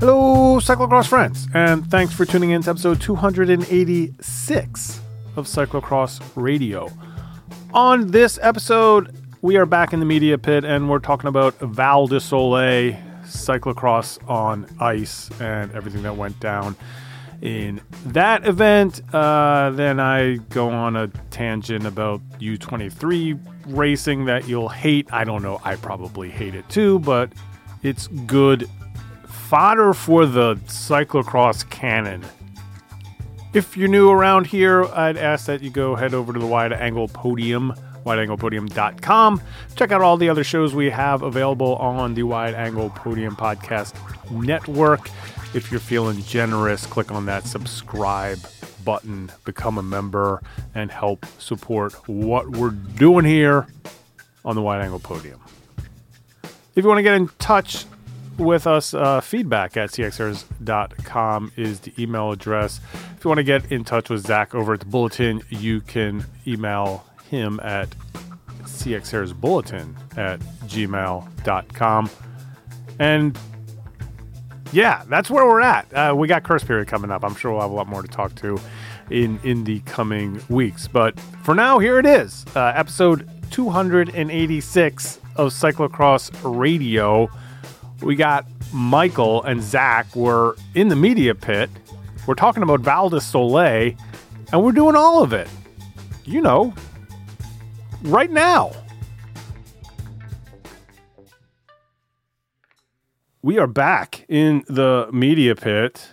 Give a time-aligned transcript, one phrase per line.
[0.00, 5.00] Hello, cyclocross friends, and thanks for tuning in to episode 286
[5.36, 6.88] of Cyclocross Radio.
[7.74, 12.06] On this episode, we are back in the media pit and we're talking about Val
[12.06, 16.76] di Sole cyclocross on ice and everything that went down
[17.42, 19.02] in that event.
[19.12, 25.12] Uh, then I go on a tangent about U23 racing that you'll hate.
[25.12, 27.34] I don't know, I probably hate it too, but
[27.82, 28.66] it's good
[29.50, 32.24] fodder for the cyclocross cannon.
[33.52, 36.72] If you're new around here, I'd ask that you go head over to the Wide
[36.72, 37.74] Angle Podium,
[38.06, 39.42] wideanglepodium.com.
[39.74, 43.92] Check out all the other shows we have available on the Wide Angle Podium Podcast
[44.30, 45.10] Network.
[45.52, 48.38] If you're feeling generous, click on that subscribe
[48.84, 50.44] button, become a member,
[50.76, 53.66] and help support what we're doing here
[54.44, 55.40] on the Wide Angle Podium.
[56.76, 57.84] If you want to get in touch,
[58.40, 62.80] with us, uh, feedback at cxers.com is the email address.
[63.16, 66.24] If you want to get in touch with Zach over at the Bulletin, you can
[66.46, 67.88] email him at
[68.62, 72.10] cxersbulletin at gmail.com.
[72.98, 73.38] And
[74.72, 75.92] yeah, that's where we're at.
[75.92, 77.24] Uh, we got Kerst period coming up.
[77.24, 78.58] I'm sure we'll have a lot more to talk to
[79.10, 80.88] in in the coming weeks.
[80.88, 87.28] But for now, here it is, uh, episode 286 of Cyclocross Radio
[88.02, 91.70] we got Michael and Zach were in the media pit.
[92.26, 95.48] We're talking about Val di Sole, and we're doing all of it.
[96.24, 96.74] You know,
[98.02, 98.72] right now.
[103.42, 106.10] We are back in the media pit.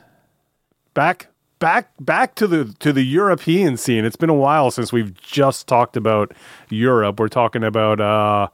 [0.93, 1.27] Back
[1.59, 4.05] back back to the to the European scene.
[4.05, 6.33] It's been a while since we've just talked about
[6.69, 7.19] Europe.
[7.19, 8.47] We're talking about uh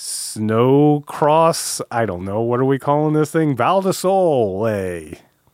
[0.00, 1.80] snow cross.
[1.90, 2.40] I don't know.
[2.40, 3.54] What are we calling this thing?
[3.54, 4.66] Val di Sole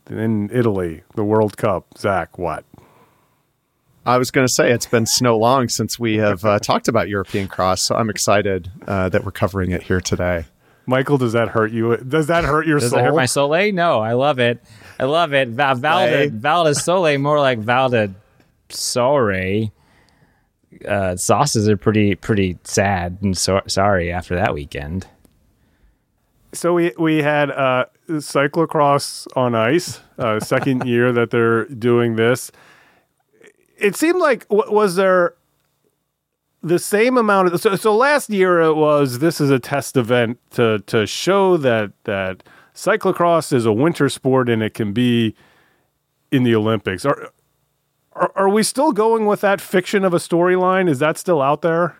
[0.09, 1.97] in Italy, the World Cup.
[1.97, 2.63] Zach, what?
[4.05, 7.09] I was going to say it's been snow long since we have uh, talked about
[7.09, 10.45] European cross, so I'm excited uh, that we're covering it here today.
[10.85, 11.97] Michael, does that hurt you?
[11.97, 12.99] Does that hurt your does soul?
[12.99, 13.71] Does that hurt my soul?
[13.73, 14.63] No, I love it.
[14.97, 15.49] I love it.
[15.49, 18.07] Val, Val, Val di Sole, more like Val di
[18.69, 19.71] Sore
[20.87, 25.07] uh, sauces are pretty pretty sad and so, sorry after that weekend.
[26.53, 32.51] So we we had uh, cyclocross on ice, uh, second year that they're doing this.
[33.77, 35.35] It seemed like was there
[36.63, 40.39] the same amount of so, so last year it was this is a test event
[40.51, 45.35] to to show that that cyclocross is a winter sport and it can be
[46.31, 47.05] in the Olympics.
[47.05, 47.31] Are
[48.17, 50.89] are, are we still going with that fiction of a storyline?
[50.89, 51.97] Is that still out there?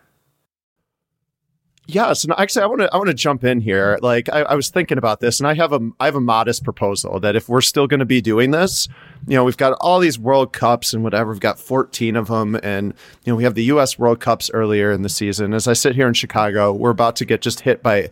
[1.90, 3.98] Yeah, so actually, I want to I want to jump in here.
[4.02, 6.66] Like, I, I, was thinking about this, and I have a I have a modest
[6.66, 8.90] proposal that if we're still going to be doing this,
[9.26, 11.32] you know, we've got all these World Cups and whatever.
[11.32, 13.98] We've got fourteen of them, and you know, we have the U.S.
[13.98, 15.54] World Cups earlier in the season.
[15.54, 18.10] As I sit here in Chicago, we're about to get just hit by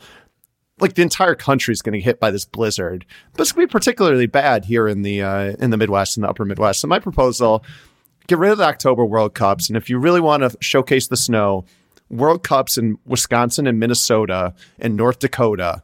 [0.80, 3.06] like the entire country is going to hit by this blizzard.
[3.34, 6.24] But it's going to be particularly bad here in the uh, in the Midwest and
[6.24, 6.80] the Upper Midwest.
[6.80, 7.62] So my proposal
[8.28, 9.68] get rid of the October World Cups.
[9.68, 11.66] And if you really want to showcase the snow,
[12.10, 15.84] World Cups in Wisconsin and Minnesota and North Dakota,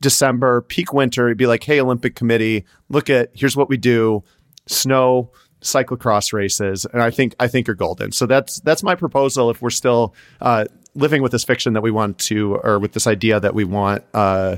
[0.00, 4.22] December, peak winter, you'd be like, hey, Olympic Committee, look at here's what we do
[4.66, 6.84] snow, cyclocross races.
[6.84, 8.12] And I think I think you're golden.
[8.12, 11.90] So that's that's my proposal if we're still uh, living with this fiction that we
[11.90, 14.56] want to, or with this idea that we want uh,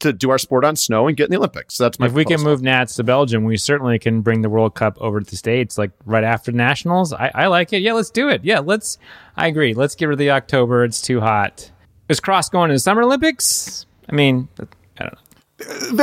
[0.00, 1.76] to do our sport on snow and get in the Olympics.
[1.76, 2.06] So that's my.
[2.06, 2.30] If proposal.
[2.30, 5.30] we can move Nats to Belgium, we certainly can bring the World Cup over to
[5.30, 7.12] the states, like right after nationals.
[7.12, 7.82] I, I like it.
[7.82, 8.44] Yeah, let's do it.
[8.44, 8.98] Yeah, let's.
[9.36, 9.74] I agree.
[9.74, 10.84] Let's get rid of the October.
[10.84, 11.70] It's too hot.
[12.08, 13.86] Is cross going to the Summer Olympics?
[14.08, 14.48] I mean,
[14.98, 15.18] I don't know.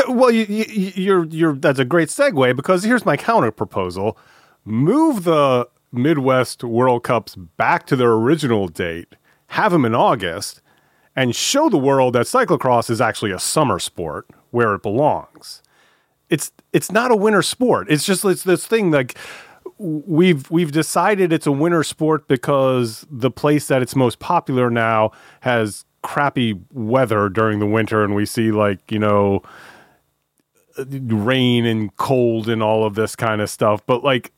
[0.02, 4.18] Uh, well, you, you, you're you're that's a great segue because here's my counter proposal:
[4.64, 9.16] move the Midwest World Cups back to their original date,
[9.48, 10.62] have them in August,
[11.18, 15.64] and show the world that cyclocross is actually a summer sport where it belongs.
[16.30, 17.88] It's it's not a winter sport.
[17.90, 19.18] It's just it's this thing like
[19.80, 25.12] we've we've decided it's a winter sport because the place that it's most popular now
[25.42, 29.42] has crappy weather during the winter and we see like, you know,
[30.78, 33.84] rain and cold and all of this kind of stuff.
[33.88, 34.32] But like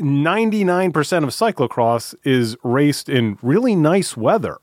[0.00, 0.88] 99%
[1.22, 4.58] of cyclocross is raced in really nice weather.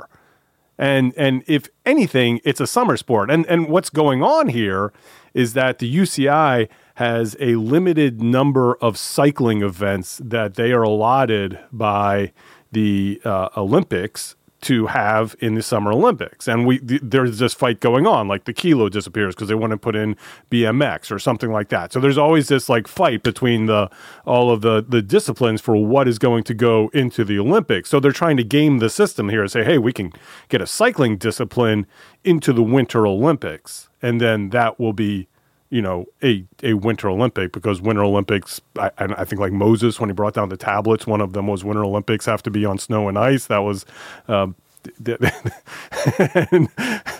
[0.81, 3.29] And and if anything, it's a summer sport.
[3.29, 4.91] And and what's going on here
[5.35, 11.59] is that the UCI has a limited number of cycling events that they are allotted
[11.71, 12.33] by
[12.71, 16.47] the uh, Olympics to have in the Summer Olympics.
[16.47, 19.71] And we th- there's this fight going on, like the kilo disappears because they want
[19.71, 20.15] to put in
[20.49, 21.91] BMX or something like that.
[21.91, 23.89] So there's always this like fight between the
[24.25, 27.89] all of the the disciplines for what is going to go into the Olympics.
[27.89, 30.13] So they're trying to game the system here and say, hey, we can
[30.49, 31.87] get a cycling discipline
[32.23, 35.27] into the Winter Olympics, and then that will be
[35.71, 40.09] you know a a winter olympic because winter olympics I, I think like moses when
[40.09, 42.77] he brought down the tablets one of them was winter olympics have to be on
[42.77, 43.85] snow and ice that was
[44.27, 44.55] um,
[45.05, 46.67] and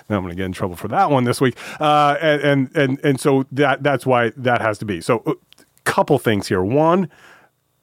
[0.09, 1.55] I'm going to get in trouble for that one this week.
[1.79, 4.99] Uh, and, and and and so that that's why that has to be.
[4.99, 5.33] So, a uh,
[5.83, 6.63] couple things here.
[6.63, 7.07] One,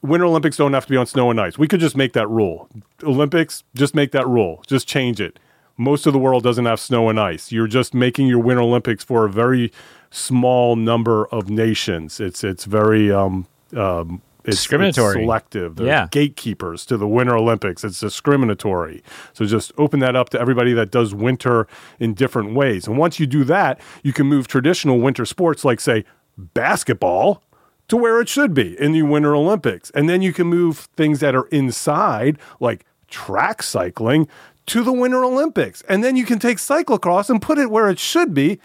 [0.02, 1.58] Winter Olympics don't have to be on snow and ice.
[1.58, 2.68] We could just make that rule.
[3.02, 4.62] Olympics, just make that rule.
[4.66, 5.38] Just change it.
[5.76, 7.52] Most of the world doesn't have snow and ice.
[7.52, 9.72] You're just making your Winter Olympics for a very
[10.10, 12.20] small number of nations.
[12.20, 13.46] It's it's very um,
[13.76, 15.76] um, it's, discriminatory, it's selective.
[15.76, 16.08] They're yeah.
[16.10, 17.84] gatekeepers to the Winter Olympics.
[17.84, 19.02] It's discriminatory.
[19.32, 21.66] So just open that up to everybody that does winter
[21.98, 22.86] in different ways.
[22.86, 26.04] And once you do that, you can move traditional winter sports like say
[26.36, 27.42] basketball
[27.88, 29.90] to where it should be in the Winter Olympics.
[29.90, 34.28] And then you can move things that are inside like track cycling
[34.66, 35.82] to the Winter Olympics.
[35.88, 38.60] And then you can take cyclocross and put it where it should be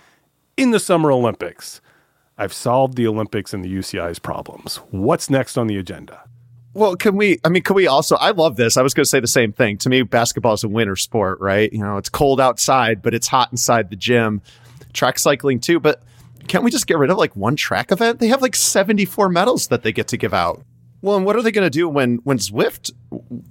[0.58, 1.82] in the Summer Olympics.
[2.38, 4.78] I've solved the Olympics and the UCI's problems.
[4.90, 6.24] What's next on the agenda?
[6.74, 7.40] Well, can we?
[7.44, 8.16] I mean, can we also?
[8.16, 8.78] I love this.
[8.78, 9.78] I was going to say the same thing.
[9.80, 11.72] To me, basketball is a winter sport, right?
[11.72, 14.42] You know, it's cold outside, but it's hot inside the gym.
[14.92, 16.02] Track cycling too, but
[16.48, 18.20] can't we just get rid of like one track event?
[18.20, 20.64] They have like 74 medals that they get to give out.
[21.02, 22.92] Well, and what are they going to do when when Zwift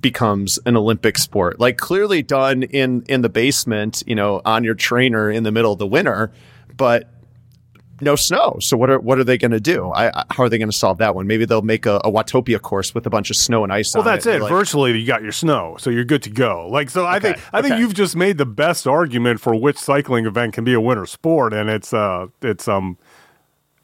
[0.01, 1.61] becomes an Olympic sport?
[1.61, 5.73] Like clearly done in in the basement, you know, on your trainer in the middle
[5.73, 6.33] of the winter,
[6.83, 7.09] but
[8.01, 8.57] no snow.
[8.59, 9.87] So what are what are they going to do?
[9.91, 11.29] I, I, how are they going to solve that one?
[11.29, 13.95] Maybe they'll make a, a, Watopia course with a bunch of snow and ice.
[13.95, 14.35] Well, that's it.
[14.35, 14.43] it.
[14.43, 16.67] Like, Virtually, you got your snow, so you're good to go.
[16.69, 17.69] Like so, I okay, think I okay.
[17.69, 21.07] think you've just made the best argument for which cycling event can be a winter
[21.07, 22.99] sport, and it's uh it's um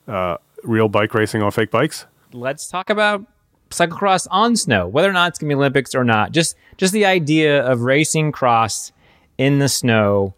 [0.08, 2.06] uh real bike racing on fake bikes.
[2.32, 3.24] Let's talk about
[3.70, 6.32] cyclocross on snow, whether or not it's going to be Olympics or not.
[6.32, 8.90] Just just the idea of racing cross
[9.38, 10.34] in the snow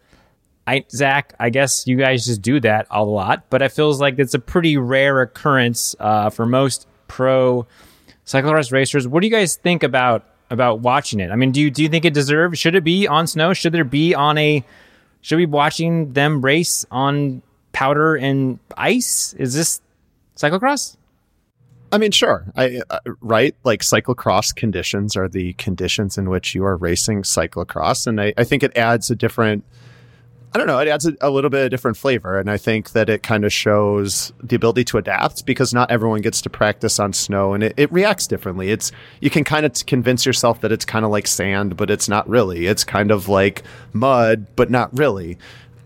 [0.67, 4.19] I, Zach, I guess you guys just do that a lot, but it feels like
[4.19, 7.65] it's a pretty rare occurrence uh, for most pro
[8.25, 9.07] cyclocross racers.
[9.07, 11.31] What do you guys think about about watching it?
[11.31, 12.59] I mean, do you do you think it deserves?
[12.59, 13.53] Should it be on snow?
[13.53, 14.63] Should there be on a?
[15.21, 17.41] Should we be watching them race on
[17.73, 19.33] powder and ice?
[19.33, 19.81] Is this
[20.35, 20.97] cyclocross?
[21.91, 22.45] I mean, sure.
[22.55, 28.07] I uh, right like cyclocross conditions are the conditions in which you are racing cyclocross,
[28.07, 29.65] and I, I think it adds a different
[30.53, 30.79] I don't know.
[30.79, 32.37] It adds a, a, little bit of different flavor.
[32.37, 36.19] And I think that it kind of shows the ability to adapt because not everyone
[36.19, 38.69] gets to practice on snow and it, it reacts differently.
[38.69, 42.09] It's, you can kind of convince yourself that it's kind of like sand, but it's
[42.09, 42.67] not really.
[42.67, 43.63] It's kind of like
[43.93, 45.37] mud, but not really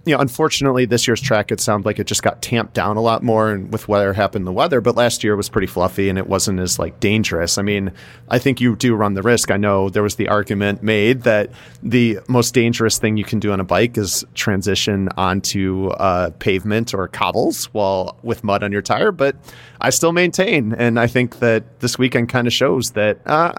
[0.06, 3.02] you know, unfortunately, this year's track, it sounded like it just got tamped down a
[3.02, 4.80] lot more and with weather happened the weather.
[4.80, 7.58] But last year was pretty fluffy and it wasn't as like dangerous.
[7.58, 7.92] I mean,
[8.30, 9.50] I think you do run the risk.
[9.50, 11.50] I know there was the argument made that
[11.82, 16.94] the most dangerous thing you can do on a bike is transition onto uh, pavement
[16.94, 19.12] or cobbles while with mud on your tire.
[19.12, 19.36] But
[19.82, 23.54] I still maintain, and I think that this weekend kind of shows that, uh,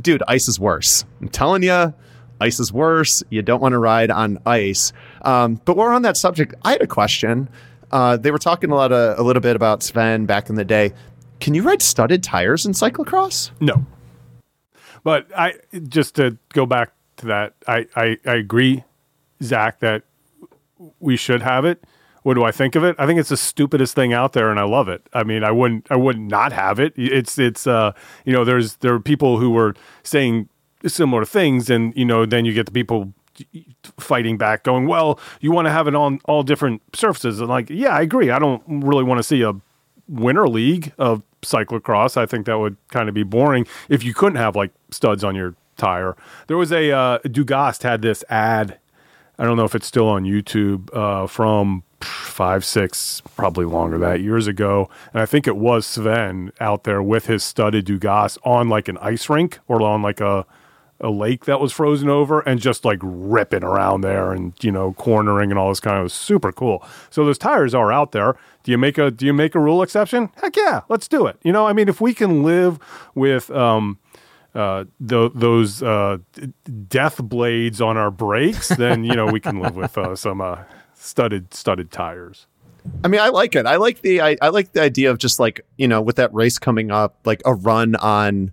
[0.00, 1.06] dude, ice is worse.
[1.22, 1.94] I'm telling you
[2.40, 3.22] ice is worse.
[3.30, 4.92] You don't want to ride on ice.
[5.22, 6.54] Um, but we're on that subject.
[6.62, 7.48] I had a question.
[7.90, 10.64] Uh, they were talking a lot of, a little bit about Sven back in the
[10.64, 10.92] day.
[11.40, 13.50] Can you ride studded tires in cyclocross?
[13.60, 13.84] No.
[15.02, 15.54] But I
[15.88, 18.84] just to go back to that, I, I, I agree,
[19.42, 20.02] Zach, that
[20.98, 21.82] we should have it.
[22.22, 22.96] What do I think of it?
[22.98, 25.08] I think it's the stupidest thing out there, and I love it.
[25.14, 26.92] I mean, I wouldn't, I would not have it.
[26.94, 27.92] It's, it's, uh,
[28.26, 30.49] you know, there's there are people who were saying
[30.86, 33.12] similar things, and you know, then you get the people
[33.98, 37.70] fighting back, going, "Well, you want to have it on all different surfaces." And like,
[37.70, 38.30] yeah, I agree.
[38.30, 39.54] I don't really want to see a
[40.08, 42.16] winter league of cyclocross.
[42.16, 45.34] I think that would kind of be boring if you couldn't have like studs on
[45.34, 46.16] your tire.
[46.46, 48.78] There was a uh, Dugast had this ad.
[49.38, 54.20] I don't know if it's still on YouTube uh, from five, six, probably longer that
[54.20, 54.90] years ago.
[55.12, 58.98] And I think it was Sven out there with his studded Dugast on like an
[58.98, 60.44] ice rink or on like a
[61.00, 64.92] a lake that was frozen over and just like ripping around there and you know
[64.94, 66.84] cornering and all this kind of super cool.
[67.10, 68.36] So those tires are out there.
[68.62, 70.30] Do you make a do you make a rule exception?
[70.36, 71.38] Heck yeah, let's do it.
[71.42, 72.78] You know, I mean, if we can live
[73.14, 73.98] with um,
[74.54, 76.18] uh, th- those uh,
[76.88, 80.58] death blades on our brakes, then you know we can live with uh, some uh,
[80.94, 82.46] studded studded tires.
[83.04, 83.66] I mean, I like it.
[83.66, 86.32] I like the I, I like the idea of just like you know with that
[86.34, 88.52] race coming up, like a run on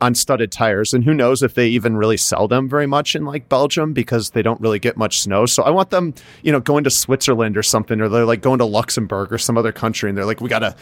[0.00, 3.24] on studded tires and who knows if they even really sell them very much in
[3.24, 5.46] like Belgium because they don't really get much snow.
[5.46, 8.58] So I want them, you know, going to Switzerland or something or they're like going
[8.58, 10.74] to Luxembourg or some other country and they're like we got to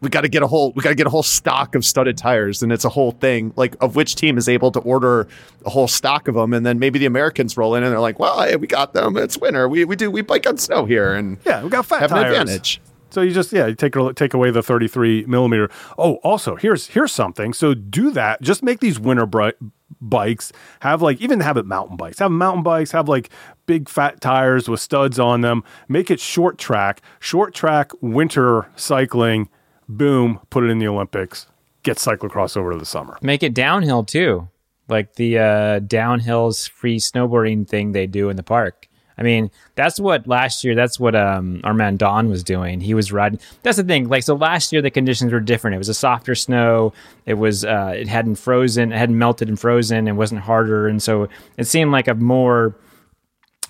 [0.00, 2.16] we got to get a whole we got to get a whole stock of studded
[2.16, 5.28] tires and it's a whole thing like of which team is able to order
[5.66, 8.18] a whole stock of them and then maybe the Americans roll in and they're like
[8.18, 11.12] well hey, we got them it's winter we we do we bike on snow here
[11.12, 12.34] and Yeah, we got fat have tires.
[12.34, 15.70] an advantage So you just yeah, you take take away the 33 millimeter.
[15.98, 17.52] Oh, also here's here's something.
[17.52, 18.40] So do that.
[18.42, 19.26] Just make these winter
[20.00, 22.18] bikes have like even have it mountain bikes.
[22.18, 22.92] Have mountain bikes.
[22.92, 23.30] Have like
[23.66, 25.64] big fat tires with studs on them.
[25.88, 27.02] Make it short track.
[27.18, 29.48] Short track winter cycling.
[29.88, 30.40] Boom.
[30.50, 31.46] Put it in the Olympics.
[31.82, 33.18] Get cyclocross over to the summer.
[33.22, 34.48] Make it downhill too,
[34.88, 38.86] like the uh, downhills free snowboarding thing they do in the park.
[39.20, 40.74] I mean, that's what last year.
[40.74, 42.80] That's what um, our man Don was doing.
[42.80, 43.38] He was riding.
[43.62, 44.08] That's the thing.
[44.08, 45.74] Like so, last year the conditions were different.
[45.74, 46.94] It was a softer snow.
[47.26, 47.64] It was.
[47.64, 48.92] Uh, it hadn't frozen.
[48.92, 50.08] It hadn't melted and frozen.
[50.08, 52.74] It wasn't harder, and so it seemed like a more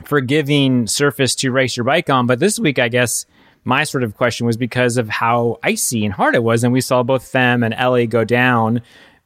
[0.05, 2.27] forgiving surface to race your bike on.
[2.27, 3.27] But this week, I guess
[3.65, 6.81] my sort of question was because of how icy and hard it was, and we
[6.81, 8.83] saw both Fem and Ellie go down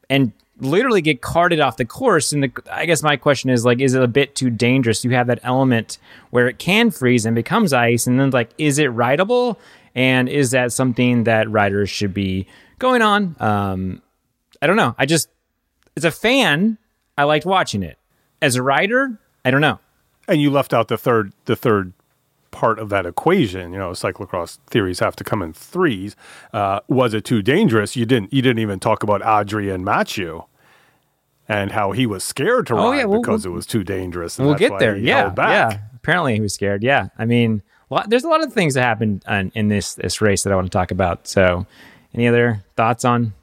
[0.09, 2.33] and literally get carted off the course.
[2.33, 5.05] And the, I guess my question is like, is it a bit too dangerous?
[5.05, 5.99] You have that element
[6.31, 9.59] where it can freeze and becomes ice, and then like, is it rideable?
[9.95, 12.47] And is that something that riders should be
[12.79, 13.37] going on?
[13.39, 14.03] Um,
[14.61, 14.95] I don't know.
[14.99, 15.29] I just,
[15.97, 16.79] as a fan,
[17.17, 17.99] I liked watching it.
[18.43, 19.79] As a rider, I don't know.
[20.27, 21.93] And you left out the third the third
[22.55, 23.73] part of that equation.
[23.73, 26.17] You know, cyclocross theories have to come in threes.
[26.53, 27.97] Uh, was it too dangerous?
[27.97, 28.33] You didn't.
[28.33, 30.43] You didn't even talk about Audrey and Matthew.
[31.47, 34.39] And how he was scared to Oh, ride yeah, we'll- because it was too dangerous.
[34.39, 34.95] and we'll that's get why there.
[34.97, 35.73] he Yeah, held back.
[35.73, 35.79] yeah.
[35.97, 36.83] Apparently, he was scared.
[36.83, 39.93] Yeah, I mean, a lot, there's a lot of things that happened on, in this
[39.95, 41.27] this race that I want to talk about.
[41.29, 41.67] So,
[42.15, 43.35] any other thoughts on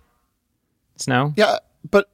[0.96, 1.34] snow?
[1.38, 1.58] Yeah,
[1.92, 2.10] but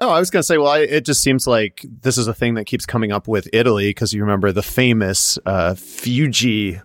[0.00, 2.34] oh, I was going to say, well, I, it just seems like this is a
[2.34, 6.80] thing that keeps coming up with Italy because you remember the famous uh, Fiuggi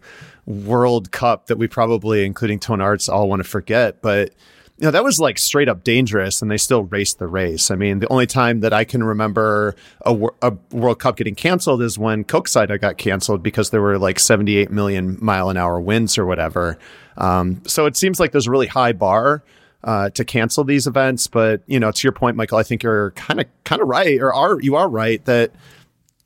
[0.46, 4.32] World Cup that we probably, including Toon Aerts, all want to forget, but.
[4.80, 7.70] You know, that was like straight up dangerous, and they still raced the race.
[7.70, 11.84] I mean, the only time that I can remember a, a World Cup getting canceled
[11.84, 16.18] is when Koksijde got canceled because there were like 78 million mile an hour winds
[16.18, 16.80] or whatever.
[17.18, 19.44] Um, so it seems like there's a really high bar
[19.84, 21.28] uh, to cancel these events.
[21.28, 24.20] But you know, to your point, Michael, I think you're kind of kind of right,
[24.20, 25.52] or are you are right that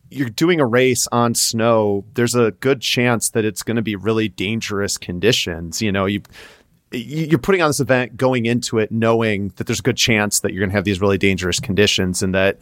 [0.09, 2.05] you're doing a race on snow.
[2.13, 5.81] There's a good chance that it's going to be really dangerous conditions.
[5.81, 6.21] You know, you
[6.91, 10.53] you're putting on this event going into it knowing that there's a good chance that
[10.53, 12.59] you're going to have these really dangerous conditions and that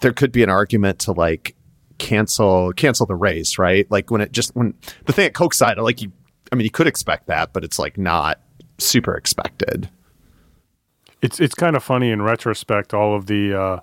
[0.00, 1.54] there could be an argument to like
[1.98, 4.74] cancel cancel the race right like when it just when
[5.06, 6.10] the thing at Koksijde like you
[6.50, 8.40] i mean you could expect that but it's like not
[8.84, 9.88] super expected
[11.22, 12.92] It's it's kind of funny in retrospect.
[12.94, 13.80] All of the uh,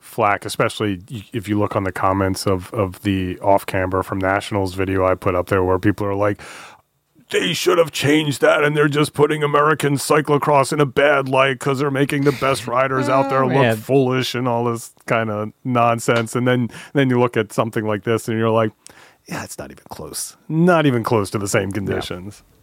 [0.00, 1.00] flack, especially
[1.32, 5.14] if you look on the comments of of the off camber from Nationals video I
[5.14, 6.40] put up there, where people are like,
[7.30, 11.54] "They should have changed that, and they're just putting American cyclocross in a bad light
[11.58, 13.76] because they're making the best riders out there Oh, look man.
[13.76, 18.04] foolish and all this kind of nonsense." And then then you look at something like
[18.04, 18.72] this, and you're like,
[19.26, 20.36] "Yeah, it's not even close.
[20.48, 22.54] Not even close to the same conditions." Yeah,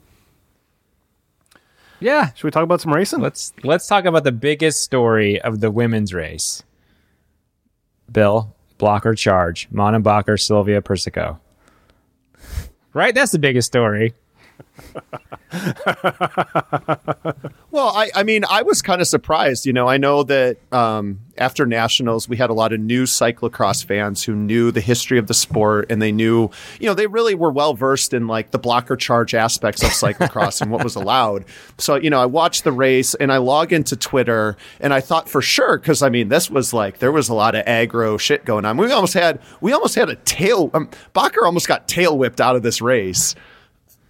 [2.35, 3.21] Should we talk about some racing?
[3.21, 6.63] let's let's talk about the biggest story of the women's race.
[8.11, 11.39] Bill blocker charge, Monenbacher, Silvia Persico.
[12.93, 14.13] Right, that's the biggest story.
[17.75, 19.65] Well, I, I mean, I was kind of surprised.
[19.65, 23.83] You know, I know that um, after nationals, we had a lot of new cyclocross
[23.83, 27.35] fans who knew the history of the sport and they knew, you know, they really
[27.35, 31.43] were well versed in like the blocker charge aspects of cyclocross and what was allowed.
[31.77, 35.27] So, you know, I watched the race and I log into Twitter and I thought
[35.27, 38.45] for sure, because I mean, this was like, there was a lot of aggro shit
[38.45, 38.77] going on.
[38.77, 42.55] We almost had, we almost had a tail, um, Bakker almost got tail whipped out
[42.55, 43.35] of this race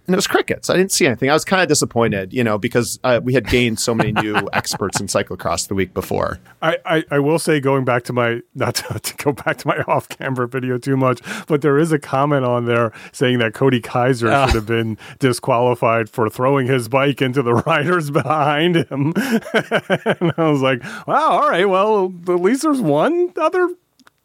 [0.06, 0.70] and it was crickets.
[0.70, 1.30] I didn't see anything.
[1.30, 4.36] I was kind of disappointed, you know, because uh, we had gained so many new
[4.52, 6.38] experts in cyclocross the week before.
[6.62, 9.68] I, I, I will say going back to my not to, to go back to
[9.68, 13.54] my off camera video too much, but there is a comment on there saying that
[13.54, 19.12] Cody Kaiser should have been disqualified for throwing his bike into the riders behind him.
[19.16, 23.68] and I was like, wow, all right, well at least there's one other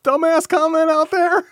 [0.03, 1.45] dumbass comment out there.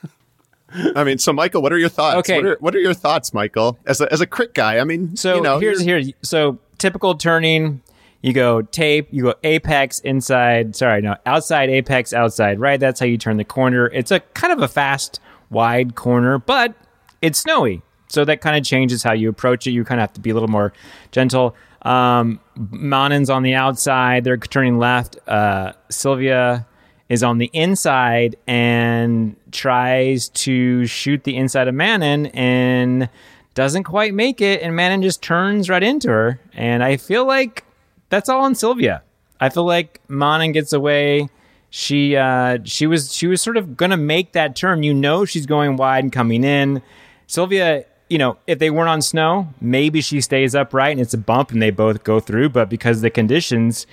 [0.96, 2.18] I mean, so Michael, what are your thoughts?
[2.30, 2.38] Okay.
[2.38, 3.78] What are, what are your thoughts, Michael?
[3.86, 7.16] As a, as a crit guy, I mean, So you know, here's you're- so typical
[7.16, 7.82] turning.
[8.22, 10.76] You go tape, you go apex inside.
[10.76, 12.60] Sorry, no, outside apex, outside.
[12.60, 13.88] Right, that's how you turn the corner.
[13.88, 16.74] It's a kind of a fast, wide corner, but
[17.22, 19.72] it's snowy, so that kind of changes how you approach it.
[19.72, 20.74] You kind of have to be a little more
[21.12, 21.56] gentle.
[21.84, 24.26] Um, Manon's on the outside.
[24.26, 25.18] They're turning left.
[25.26, 26.66] Uh, Silvia
[27.10, 33.10] is on the inside and tries to shoot the inside of Manon and
[33.56, 34.62] doesn't quite make it.
[34.62, 36.39] And Manon just turns right into her.
[36.54, 37.66] And I feel like
[38.10, 39.01] that's all on Silvia.
[39.39, 41.30] I feel like Manon gets away.
[41.72, 44.84] She uh, she was she was sort of gonna make that turn.
[44.84, 46.82] You know she's going wide and coming in.
[47.28, 51.18] Silvia, you know, if they weren't on snow, maybe she stays upright and it's a
[51.18, 52.50] bump and they both go through.
[52.50, 53.86] But because the conditions,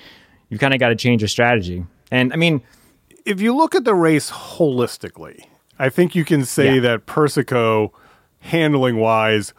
[0.49, 1.85] you've kind of got to change your strategy.
[2.11, 2.62] And I mean,
[3.26, 5.45] if you look at the race holistically,
[5.78, 6.80] I think you can say Yeah.
[6.83, 7.92] that Persico,
[8.40, 9.52] handling wise,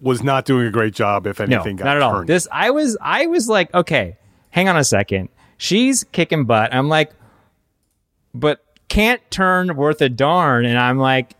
[0.00, 1.26] was not doing a great job.
[1.26, 2.24] If no, anything, got not at all.
[2.24, 4.16] This I was I was like, okay,
[4.50, 5.28] hang on a second.
[5.56, 6.72] She's kicking butt.
[6.72, 7.10] I'm like,
[8.34, 10.64] but can't turn worth a darn.
[10.64, 11.34] And I'm like,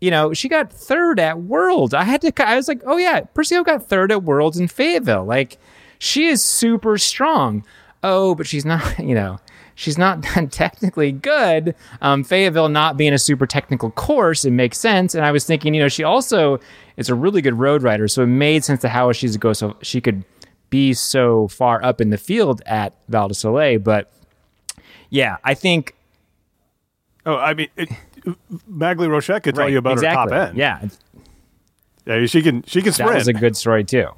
[0.00, 1.94] you know, she got third at Worlds.
[1.94, 2.32] I had to.
[2.46, 5.24] I was like, oh yeah, Persico got third at Worlds in Fayetteville.
[5.24, 5.58] Like,
[5.98, 7.64] she is super strong.
[8.02, 8.98] Oh, but she's not.
[8.98, 9.38] You know,
[9.74, 11.74] she's not technically good.
[12.00, 15.14] Um, Fayetteville not being a super technical course, it makes sense.
[15.14, 16.58] And I was thinking, you know, she also
[16.96, 19.76] is a really good road rider, so it made sense to how she's go so
[19.82, 20.24] she could
[20.70, 23.78] be so far up in the field at Val de Soleil.
[23.78, 24.10] But
[25.10, 25.94] yeah, I think
[27.26, 27.90] oh, I mean, it,
[28.70, 30.34] Maghalie Rochette could tell right, you about exactly.
[30.34, 30.58] her top end.
[30.58, 30.88] Yeah,
[32.06, 32.62] yeah, she can.
[32.64, 34.08] She can that was a good story too.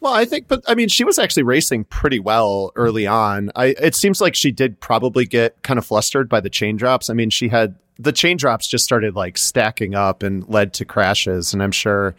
[0.00, 3.50] Well, I think, but I mean, she was actually racing pretty well early on.
[3.54, 7.10] I it seems like she did probably get kind of flustered by the chain drops.
[7.10, 10.86] I mean, she had the chain drops just started like stacking up and led to
[10.86, 12.14] crashes, and I'm sure,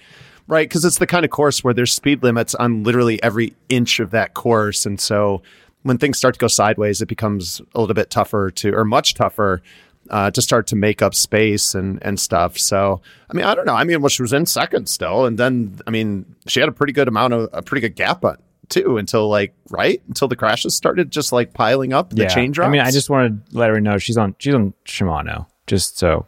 [0.47, 4.00] right, because it's the kind of course where there's speed limits on literally every inch
[4.00, 5.41] of that course, and so
[5.81, 9.15] when things start to go sideways, it becomes a little bit tougher to, or much
[9.15, 9.63] tougher.
[10.10, 12.58] Uh, to start to make up space and and stuff.
[12.58, 13.75] So I mean, I don't know.
[13.75, 16.72] I mean, well, she was in second still, and then I mean, she had a
[16.74, 20.36] pretty good amount of a pretty good gap on too until like right until the
[20.36, 22.29] crashes started just like piling up the yeah.
[22.29, 22.67] chain drops.
[22.67, 25.46] I mean, I just wanted to let her know she's on she's on Shimano.
[25.67, 26.25] Just so,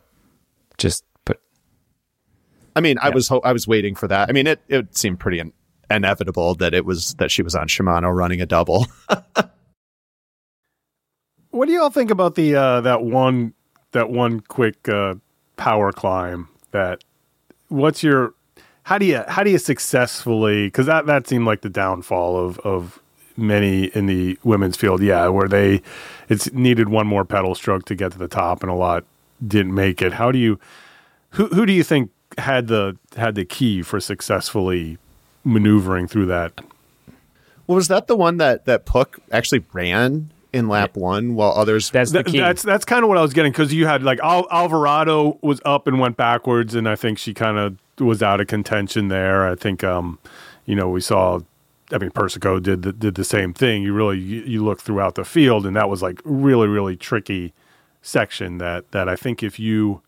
[0.77, 1.39] just put
[2.75, 4.29] I mean, I was ho- I was waiting for that.
[4.29, 5.53] I mean, it it seemed pretty in-
[5.89, 8.87] inevitable that it was that she was on Shimano running a double.
[11.53, 13.53] What do y'all think about the uh, that one
[13.93, 15.15] that one quick uh,
[15.55, 16.49] power climb?
[16.71, 17.03] That
[17.69, 18.33] what's your
[18.83, 22.59] how do you how do you successfully because that that seemed like the downfall of
[22.59, 22.99] of
[23.37, 25.01] many in the women's field.
[25.01, 25.81] Yeah, where they
[26.29, 29.05] it's needed one more pedal stroke to get to the top, and a lot
[29.45, 30.13] didn't make it.
[30.13, 30.59] How do you
[31.31, 34.97] who who do you think had the had the key for successfully
[35.43, 36.53] maneuvering through that?
[37.67, 41.89] well, was that the one that that Puck actually ran in lap one while others?
[41.89, 42.39] that's the Th- key.
[42.39, 45.59] That's that's kind of what I was getting because you had like Al- Alvarado was
[45.65, 49.47] up and went backwards, and I think she kind of was out of contention there.
[49.47, 50.19] I think, um,
[50.65, 51.39] you know, we saw.
[51.91, 53.83] I mean, Persico did the, did the same thing.
[53.83, 57.53] You really you, you look throughout the field, and that was like really really tricky
[58.01, 58.57] section.
[58.57, 60.01] That that I think if you,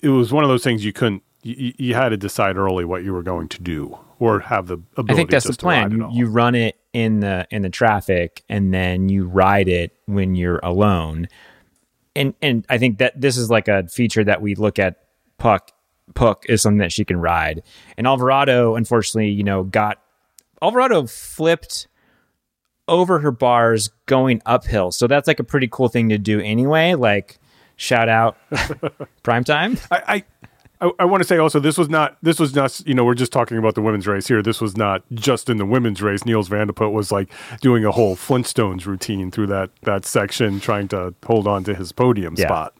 [0.00, 1.23] it was one of those things you couldn't.
[1.44, 4.78] You, you had to decide early what you were going to do, or have the
[4.96, 5.12] ability.
[5.12, 5.92] I think that's the plan.
[5.92, 10.34] You, you run it in the in the traffic, and then you ride it when
[10.34, 11.28] you're alone.
[12.16, 15.00] And and I think that this is like a feature that we look at.
[15.36, 15.72] Puck
[16.14, 17.62] Puck is something that she can ride,
[17.98, 20.00] and Alvarado, unfortunately, you know, got
[20.62, 21.88] Alvarado flipped
[22.88, 24.92] over her bars going uphill.
[24.92, 26.94] So that's like a pretty cool thing to do anyway.
[26.94, 27.38] Like
[27.76, 28.36] shout out
[29.22, 29.78] prime time.
[29.90, 30.24] I, I,
[30.80, 33.32] I want to say also this was not this was not you know we're just
[33.32, 34.42] talking about the women's race here.
[34.42, 36.26] This was not just in the women's race.
[36.26, 37.30] Niels Vandeputte was like
[37.62, 41.92] doing a whole Flintstones routine through that that section, trying to hold on to his
[41.92, 42.46] podium Yeah.
[42.46, 42.74] spot.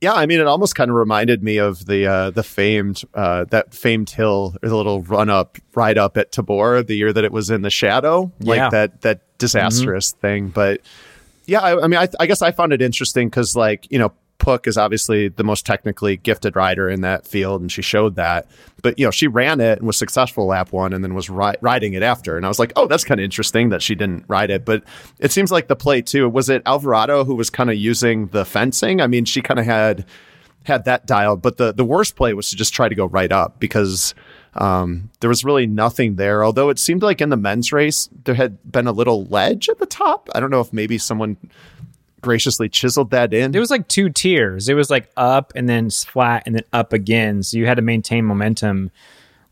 [0.00, 3.44] Yeah, I mean, it almost kind of reminded me of the uh, the famed uh,
[3.50, 7.24] that famed hill, or the little run up, ride up at Tabor the year that
[7.24, 8.68] it was in the shadow, like Yeah.
[8.70, 10.48] that that disastrous thing.
[10.48, 10.80] But
[11.46, 14.12] yeah, I, I mean, I, I guess I found it interesting because, like, you know,
[14.40, 18.48] Puck is obviously the most technically gifted rider in that field, and she showed that.
[18.82, 21.54] But you know, she ran it and was successful lap one, and then was ri-
[21.60, 22.36] riding it after.
[22.36, 24.64] And I was like, oh, that's kind of interesting that she didn't ride it.
[24.64, 24.82] But
[25.20, 28.44] it seems like the play too was it Alvarado who was kind of using the
[28.44, 29.00] fencing.
[29.00, 30.04] I mean, she kind of had
[30.64, 33.30] had that dialed, but the the worst play was to just try to go right
[33.30, 34.14] up because.
[34.52, 36.42] Um, there was really nothing there.
[36.42, 39.78] Although it seemed like in the men's race there had been a little ledge at
[39.78, 40.28] the top.
[40.34, 41.36] I don't know if maybe someone
[42.20, 43.54] graciously chiseled that in.
[43.54, 44.68] It was like two tiers.
[44.68, 47.42] It was like up and then flat and then up again.
[47.42, 48.90] So you had to maintain momentum.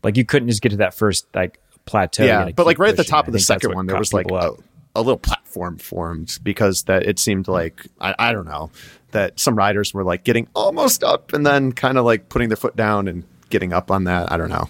[0.03, 2.25] Like you couldn't just get to that first like plateau.
[2.25, 4.29] Yeah, but like keep right at the top of the second one, there was like
[4.31, 4.53] a,
[4.95, 8.71] a little platform formed because that it seemed like I, I don't know
[9.11, 12.55] that some riders were like getting almost up and then kind of like putting their
[12.55, 14.31] foot down and getting up on that.
[14.31, 14.69] I don't know.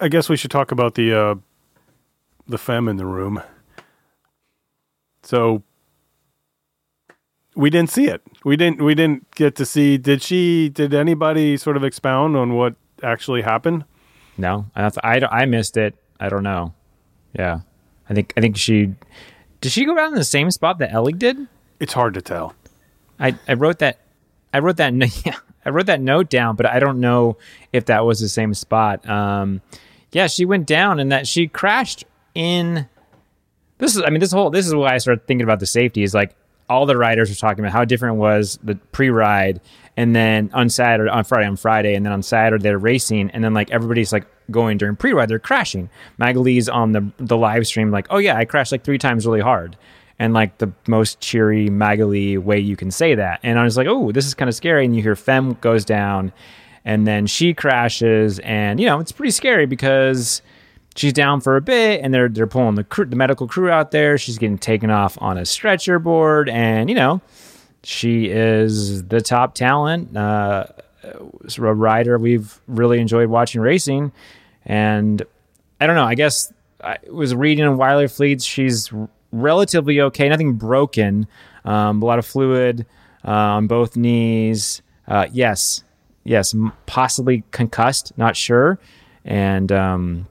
[0.00, 1.34] I guess we should talk about the uh,
[2.48, 3.42] the femme in the room.
[5.30, 5.62] So
[7.54, 8.20] we didn't see it.
[8.44, 8.82] We didn't.
[8.82, 9.96] We didn't get to see.
[9.96, 10.68] Did she?
[10.68, 13.84] Did anybody sort of expound on what actually happened?
[14.36, 15.94] No, I, I, I missed it.
[16.18, 16.74] I don't know.
[17.32, 17.60] Yeah,
[18.08, 18.96] I think I think she
[19.60, 19.70] did.
[19.70, 21.46] She go down in the same spot that Ellie did.
[21.78, 22.56] It's hard to tell.
[23.20, 24.00] I, I wrote that.
[24.52, 24.92] I wrote that.
[25.24, 27.36] Yeah, I wrote that note down, but I don't know
[27.72, 29.08] if that was the same spot.
[29.08, 29.60] Um,
[30.10, 32.88] yeah, she went down and that she crashed in.
[33.80, 34.02] This is.
[34.02, 34.50] I mean, this whole.
[34.50, 36.02] This is why I started thinking about the safety.
[36.02, 36.36] Is like
[36.68, 39.60] all the riders were talking about how different was the pre-ride,
[39.96, 43.42] and then on Saturday, on Friday, on Friday, and then on Saturday they're racing, and
[43.42, 45.90] then like everybody's like going during pre-ride, they're crashing.
[46.20, 49.40] Maghalie's on the the live stream like, oh yeah, I crashed like three times really
[49.40, 49.76] hard,
[50.18, 53.40] and like the most cheery Maghalie way you can say that.
[53.42, 54.84] And I was like, oh, this is kind of scary.
[54.84, 56.32] And you hear Fem goes down,
[56.84, 60.42] and then she crashes, and you know it's pretty scary because
[60.96, 63.90] she's down for a bit and they're they're pulling the crew, the medical crew out
[63.90, 64.18] there.
[64.18, 67.20] She's getting taken off on a stretcher board, and you know
[67.82, 70.66] she is the top talent, uh,
[71.02, 74.12] a rider we've really enjoyed watching racing.
[74.66, 75.22] And
[75.80, 76.04] I don't know.
[76.04, 78.46] I guess I was reading in Wielerflits.
[78.46, 78.92] She's
[79.32, 81.26] relatively okay, nothing broken.
[81.64, 82.86] Um, a lot of fluid
[83.24, 84.82] uh, on both knees.
[85.08, 85.84] Uh, yes,
[86.24, 86.54] yes,
[86.86, 88.16] possibly concussed.
[88.18, 88.78] Not sure.
[89.24, 90.26] And um,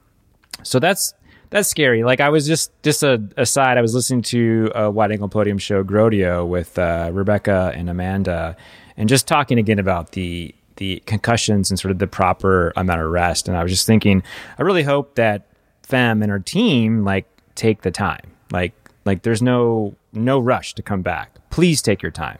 [0.62, 1.14] so that's
[1.50, 2.04] that's scary.
[2.04, 3.76] Like I was just just a aside.
[3.76, 8.56] I was listening to a wide angle podium show, Grodio, with uh, Rebecca and Amanda,
[8.96, 13.10] and just talking again about the the concussions and sort of the proper amount of
[13.10, 13.48] rest.
[13.48, 14.22] And I was just thinking,
[14.58, 15.46] I really hope that
[15.82, 18.32] Fem and her team like take the time.
[18.50, 18.72] Like
[19.04, 21.36] like there's no no rush to come back.
[21.50, 22.38] Please take your time.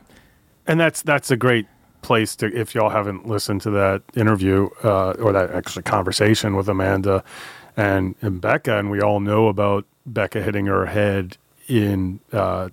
[0.66, 1.66] And that's that's a great
[2.02, 6.68] place to if y'all haven't listened to that interview uh, or that actually conversation with
[6.68, 7.22] Amanda
[7.76, 11.36] and, and Becca, and we all know about Becca hitting her head
[11.68, 12.70] in uh,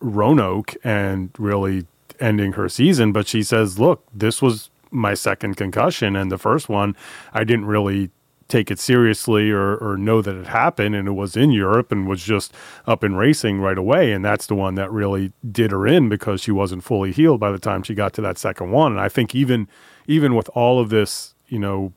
[0.00, 1.86] Roanoke and really
[2.18, 3.12] ending her season.
[3.12, 6.96] But she says, "Look, this was my second concussion, and the first one
[7.32, 8.10] I didn't really."
[8.50, 12.08] take it seriously or, or know that it happened and it was in Europe and
[12.08, 12.52] was just
[12.84, 14.12] up and racing right away.
[14.12, 17.52] And that's the one that really did her in because she wasn't fully healed by
[17.52, 18.92] the time she got to that second one.
[18.92, 19.68] And I think even
[20.06, 21.92] even with all of this, you know,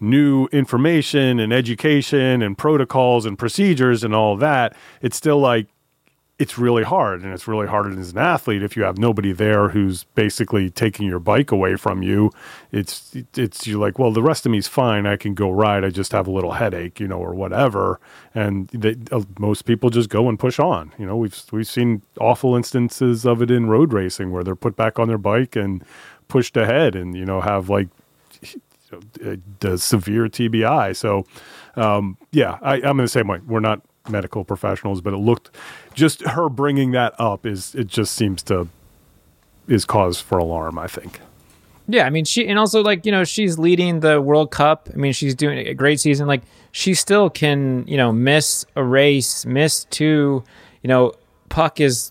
[0.00, 5.68] new information and education and protocols and procedures and all that, it's still like
[6.36, 9.68] it's really hard and it's really hard as an athlete if you have nobody there
[9.68, 12.32] who's basically taking your bike away from you.
[12.72, 15.06] It's it's you're like well the rest of me's fine.
[15.06, 15.84] I can go ride.
[15.84, 18.00] I just have a little headache you know or whatever.
[18.34, 20.92] And they, uh, most people just go and push on.
[20.98, 24.74] You know we've we've seen awful instances of it in road racing where they're put
[24.74, 25.84] back on their bike and
[26.26, 27.88] pushed ahead and you know have like
[29.60, 30.96] the severe TBI.
[30.96, 31.26] So,
[31.76, 33.40] um, yeah, I, I'm in the same way.
[33.46, 35.50] We're not medical professionals, but it looked
[35.94, 38.68] just her bringing that up is it just seems to
[39.68, 40.78] is cause for alarm.
[40.78, 41.20] I think.
[41.86, 44.88] Yeah, I mean she and also like you know she's leading the World Cup.
[44.92, 46.26] I mean she's doing a great season.
[46.26, 50.44] Like she still can you know miss a race, miss two.
[50.82, 51.14] You know
[51.48, 52.10] Puck is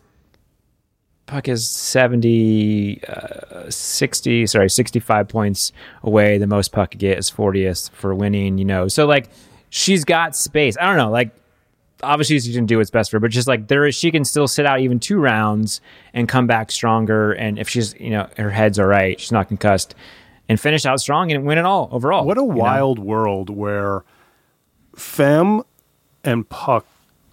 [1.26, 5.72] Puck is 70, uh, 60, sorry, 65 points
[6.04, 6.38] away.
[6.38, 8.88] The most Puck could get is 40th for winning, you know.
[8.88, 9.30] So, like,
[9.70, 10.78] she's got space.
[10.78, 11.10] I don't know.
[11.10, 11.32] Like,
[12.02, 14.26] obviously, she can do what's best for her, but just like, there is, she can
[14.26, 15.80] still sit out even two rounds
[16.14, 17.32] and come back stronger.
[17.32, 19.96] And if she's, you know, her head's all right, she's not concussed,
[20.50, 22.26] and finish out strong and win it all overall.
[22.26, 23.06] What a wild know?
[23.06, 24.04] world where
[24.96, 25.64] Fem
[26.24, 26.86] and Puck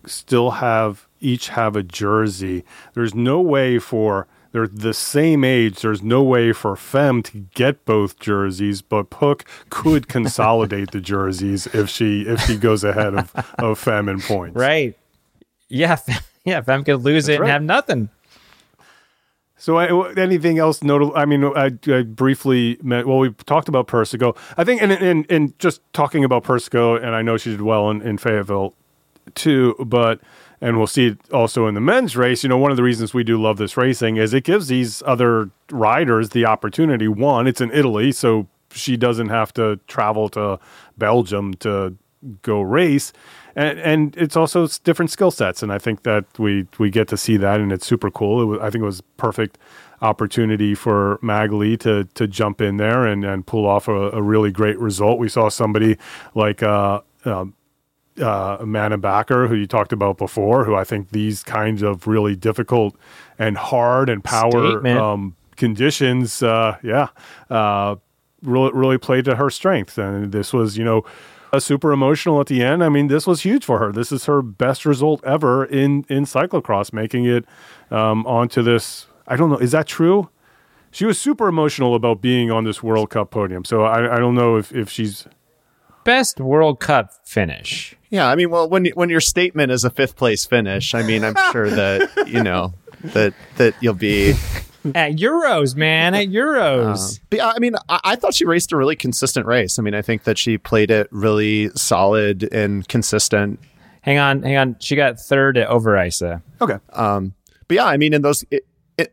[0.07, 2.65] still have each have a jersey.
[2.95, 5.81] There's no way for they're the same age.
[5.81, 11.67] There's no way for Fem to get both jerseys, but Puck could consolidate the jerseys
[11.69, 14.57] if she if she goes ahead of, of Fem in points.
[14.57, 14.99] Right.
[15.69, 15.97] Yeah.
[16.45, 16.63] Yeah.
[16.63, 17.47] Fem could lose That's it right.
[17.47, 18.09] and have nothing.
[19.61, 21.13] So, anything else notable?
[21.15, 23.07] I mean, I, I, briefly met.
[23.07, 24.35] Well, we talked about Persico.
[24.57, 27.91] I think, and, and and just talking about Persico, and I know she did well
[27.91, 28.73] in, in Fayetteville
[29.35, 29.75] too.
[29.85, 30.23] But
[30.61, 32.43] and we'll see it also in the men's race.
[32.43, 35.03] You know, one of the reasons we do love this racing is it gives these
[35.07, 37.09] other riders the opportunity.
[37.09, 40.59] One, it's in Italy, so she doesn't have to travel to
[40.99, 41.97] Belgium to
[42.43, 43.13] go race.
[43.57, 47.17] And, and it's also different skill sets, and I think that we we get to
[47.17, 48.41] see that, and it's super cool.
[48.43, 49.59] It was, I think it was perfect
[50.03, 54.53] opportunity for Maghalie to to jump in there and, and pull off a, a really
[54.53, 55.19] great result.
[55.19, 55.97] We saw somebody
[56.35, 57.55] like uh, um,
[58.21, 62.37] uh, Amanda Bakker, who you talked about before, who I think these kinds of really
[62.37, 62.97] difficult
[63.39, 67.09] and hard and power um, conditions, uh, yeah,
[67.49, 67.97] uh,
[68.43, 69.99] really really played to her strength.
[69.99, 71.05] And this was, you know,
[71.53, 72.85] uh, super emotional at the end.
[72.85, 73.93] I mean, this was huge for her.
[73.93, 77.45] This is her best result ever in in cyclocross, making it
[77.91, 79.07] um, onto this.
[79.27, 79.59] I don't know.
[79.59, 80.29] Is that true?
[80.93, 83.65] She was super emotional about being on this World Cup podium.
[83.65, 85.29] So I, I don't know if, if she's
[86.05, 87.95] Best World Cup finish.
[88.11, 91.25] Yeah, I mean, well, when when your statement is a fifth place finish, I mean,
[91.25, 94.35] I'm sure that you know that that you'll be.
[94.95, 97.21] At Euros, man, at Euros.
[97.29, 99.79] But yeah, I mean, I, I thought she raced a really consistent race.
[99.79, 103.61] I mean, I think that she played it really solid and consistent.
[104.01, 104.77] hang on, hang on.
[104.81, 106.41] She got third at Overijse.
[106.63, 106.79] okay.
[106.95, 107.35] Um,
[107.69, 108.65] but yeah, I mean, in those it, it-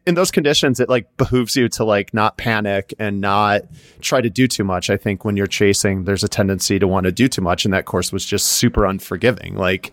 [0.06, 3.62] in those conditions, it like behooves you to like not panic and not
[4.02, 4.90] try to do too much.
[4.90, 7.74] I think when you're chasing, there's a tendency to want to do too much, and
[7.74, 9.56] that course was just super unforgiving.
[9.56, 9.92] Like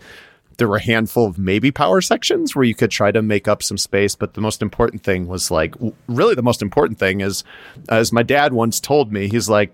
[0.57, 3.61] there were a handful of maybe power sections where you could try to make up
[3.61, 5.75] some space, but the most important thing was like
[6.07, 7.43] really the most important thing is,
[7.89, 9.73] as my dad once told me, he's like,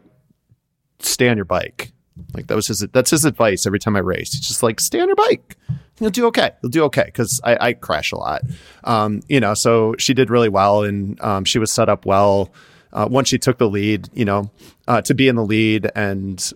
[0.99, 1.91] stay on your bike.
[2.33, 4.33] Like that was his that's his advice every time I race.
[4.33, 5.57] He's just like stay on your bike.
[6.01, 6.51] You'll do okay.
[6.63, 8.41] You'll do okay because I, I crash a lot.
[8.83, 12.49] Um, you know, so she did really well and um, she was set up well.
[12.91, 14.51] Uh, once she took the lead, you know,
[14.87, 16.51] uh, to be in the lead and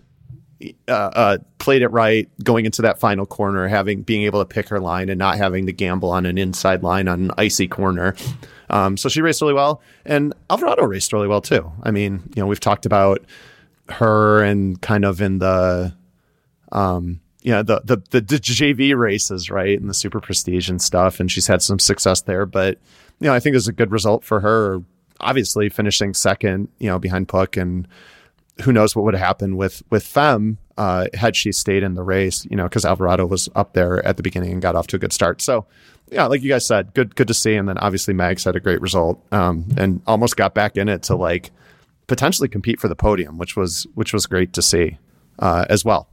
[0.88, 4.68] uh, uh, played it right going into that final corner, having being able to pick
[4.68, 8.16] her line and not having to gamble on an inside line on an icy corner.
[8.68, 11.70] Um, so she raced really well, and Alvarado raced really well too.
[11.84, 13.24] I mean, you know, we've talked about
[13.88, 15.94] her and kind of in the
[16.72, 21.20] um you know the, the the JV races right and the super prestige and stuff
[21.20, 22.78] and she's had some success there but
[23.20, 24.82] you know I think it was a good result for her
[25.20, 27.86] obviously finishing second you know behind Puck and
[28.62, 32.02] who knows what would have happened with with Fem uh, had she stayed in the
[32.02, 34.96] race, you know, because Alvarado was up there at the beginning and got off to
[34.96, 35.40] a good start.
[35.40, 35.66] So,
[36.10, 37.54] yeah, like you guys said, good good to see.
[37.54, 41.02] And then obviously Mags had a great result um, and almost got back in it
[41.04, 41.50] to like
[42.06, 44.98] potentially compete for the podium, which was which was great to see
[45.38, 46.08] uh, as well.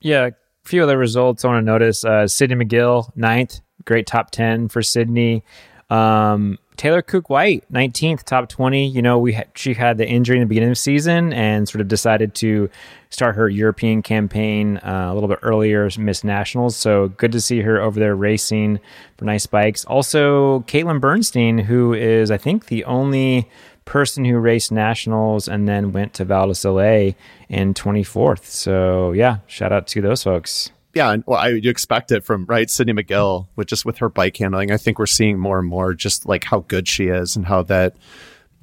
[0.00, 0.32] Yeah, a
[0.64, 2.04] few other results I want to notice.
[2.04, 5.44] Uh, Sydney McGill, ninth, great top 10 for Sydney.
[5.90, 8.86] Um, Taylor Kuyk-White, 19th, top 20.
[8.86, 11.68] You know, we ha- she had the injury in the beginning of the season and
[11.68, 12.70] sort of decided to
[13.10, 16.76] start her European campaign uh, a little bit earlier, Miss nationals.
[16.76, 18.78] So good to see her over there racing
[19.16, 19.84] for nice bikes.
[19.86, 23.48] Also, Caitlin Bernstein, who is, I think, the only
[23.88, 27.14] person who raced nationals and then went to Val Soleil
[27.48, 28.44] in 24th.
[28.44, 30.70] So yeah, shout out to those folks.
[30.94, 34.10] Yeah, and well, I you expect it from right Sydney McGill with just with her
[34.10, 34.70] bike handling.
[34.70, 37.62] I think we're seeing more and more just like how good she is and how
[37.64, 37.96] that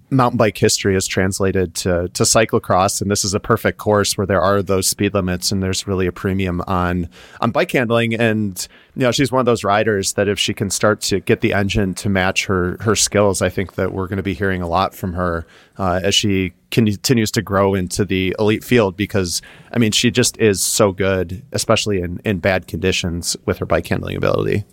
[0.09, 4.27] mountain bike history is translated to to cyclocross and this is a perfect course where
[4.27, 7.09] there are those speed limits and there's really a premium on
[7.41, 10.69] on bike handling and you know she's one of those riders that if she can
[10.69, 14.17] start to get the engine to match her her skills I think that we're going
[14.17, 18.35] to be hearing a lot from her uh, as she continues to grow into the
[18.37, 19.41] elite field because
[19.73, 23.87] I mean she just is so good especially in in bad conditions with her bike
[23.87, 24.65] handling ability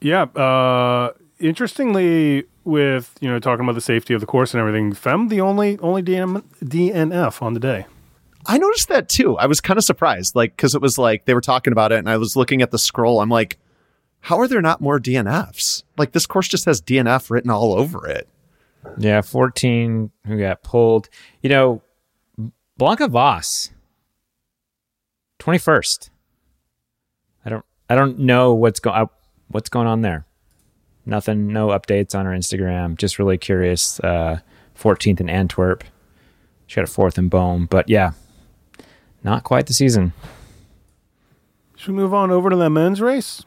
[0.00, 0.22] Yeah.
[0.22, 5.28] Uh, interestingly, with you know talking about the safety of the course and everything, Fem
[5.28, 7.86] the only only DM, DNF on the day.
[8.46, 9.36] I noticed that too.
[9.38, 11.98] I was kind of surprised, like, because it was like they were talking about it,
[11.98, 13.20] and I was looking at the scroll.
[13.20, 13.58] I'm like,
[14.20, 15.82] how are there not more DNFs?
[15.98, 18.28] Like, this course just has DNF written all over it.
[18.96, 21.08] Yeah, 14 who got pulled.
[21.42, 21.82] You know,
[22.78, 23.70] Blanka Vas,
[25.38, 26.10] 21st.
[27.44, 29.06] I don't I don't know what's going uh,
[29.48, 30.26] what's going on there.
[31.10, 32.96] Nothing, no updates on her Instagram.
[32.96, 33.98] Just really curious.
[34.00, 34.38] Uh,
[34.78, 35.84] 14th in Antwerp.
[36.66, 38.12] She got a fourth in Bohm, but yeah,
[39.24, 40.12] not quite the season.
[41.76, 43.42] Should we move on over to the men's race?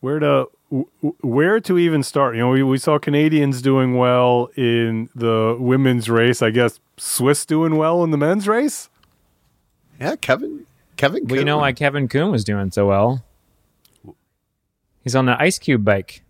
[0.00, 2.36] Where to w- w- where to even start?
[2.36, 6.40] You know, we, we saw Canadians doing well in the women's race.
[6.40, 8.88] I guess Swiss doing well in the men's race.
[10.00, 10.64] Yeah, Kevin.
[10.96, 11.26] Kevin.
[11.26, 13.22] Well, you know why Kevin Kuhn was doing so well?
[15.02, 16.22] He's on the Ice Cube bike.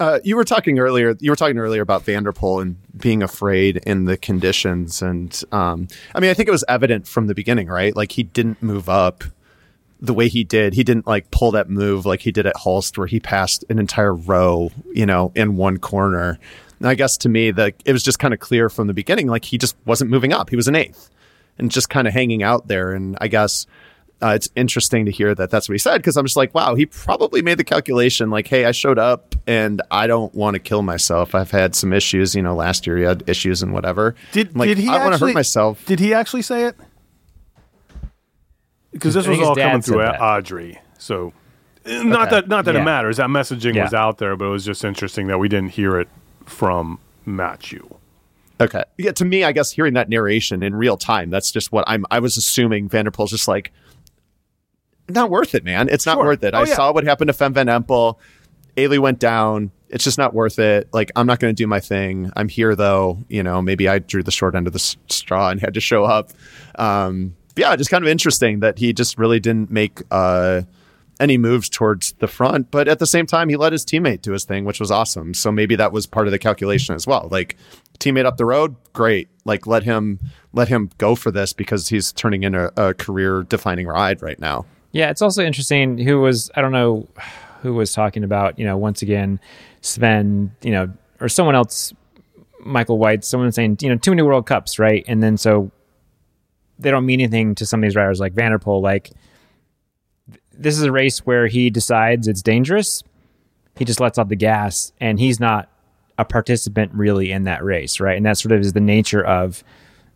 [0.00, 1.14] Uh, you were talking earlier.
[1.20, 5.44] You were talking earlier about Van der Poel and being afraid in the conditions, and
[5.52, 7.94] um, I mean, I think it was evident from the beginning, right?
[7.94, 9.24] Like he didn't move up
[10.00, 10.72] the way he did.
[10.72, 13.78] He didn't like pull that move like he did at Hulst, where he passed an
[13.78, 16.38] entire row, you know, in one corner.
[16.78, 19.26] And I guess to me, that it was just kind of clear from the beginning,
[19.26, 20.48] like he just wasn't moving up.
[20.48, 21.10] He was an eighth,
[21.58, 22.92] and just kind of hanging out there.
[22.92, 23.66] And I guess
[24.22, 26.74] uh, it's interesting to hear that that's what he said because I'm just like, wow,
[26.74, 30.58] he probably made the calculation like, hey, I showed up and I don't want to
[30.58, 31.34] kill myself.
[31.34, 34.14] I've had some issues, you know, last year he had issues and whatever.
[34.32, 35.86] Did like, did he I want to actually hurt myself.
[35.86, 36.76] Did he actually say it?
[38.92, 40.20] Because this was all coming through that.
[40.20, 40.80] Audrey.
[40.98, 41.32] So
[41.86, 42.36] eh, not Okay.
[42.36, 43.18] that not that it matters.
[43.18, 43.84] That messaging Yeah.
[43.84, 46.08] was out there, but it was just interesting that we didn't hear it
[46.44, 47.88] from Matthew.
[48.60, 48.82] Okay.
[48.98, 52.04] Yeah, to me, I guess hearing that narration in real time, that's just what I'm
[52.10, 53.72] I was assuming Van der Poel's just like
[55.14, 55.88] not worth it, man.
[55.88, 56.24] It's not Sure.
[56.24, 56.54] worth it.
[56.54, 56.74] Oh, I yeah.
[56.74, 58.16] saw what happened to Fem Van Empel.
[58.76, 59.70] Ailey went down.
[59.88, 60.88] It's just not worth it.
[60.92, 62.30] Like I'm not going to do my thing.
[62.36, 63.18] I'm here though.
[63.28, 65.80] You know, maybe I drew the short end of the s- straw and had to
[65.80, 66.30] show up.
[66.76, 70.62] Um, yeah, just kind of interesting that he just really didn't make uh,
[71.18, 72.70] any moves towards the front.
[72.70, 75.34] But at the same time, he let his teammate do his thing, which was awesome.
[75.34, 77.28] So maybe that was part of the calculation as well.
[77.30, 77.56] Like
[77.98, 79.28] teammate up the road, great.
[79.44, 80.20] Like let him
[80.52, 84.38] let him go for this because he's turning in a, a career defining ride right
[84.38, 84.64] now.
[84.92, 87.08] Yeah, it's also interesting who was I don't know
[87.62, 89.38] who was talking about, you know, once again,
[89.82, 91.92] Sven, you know, or someone else,
[92.60, 95.04] Michael White, someone saying, you know, too many World Cups, right?
[95.06, 95.70] And then so
[96.78, 98.82] they don't mean anything to some of these riders like Van der Poel.
[98.82, 99.10] Like
[100.52, 103.02] this is a race where he decides it's dangerous.
[103.76, 105.70] He just lets off the gas and he's not
[106.18, 108.16] a participant really in that race, right?
[108.16, 109.62] And that sort of is the nature of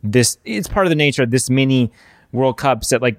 [0.02, 1.90] this it's part of the nature of this mini
[2.32, 3.18] World Cups that like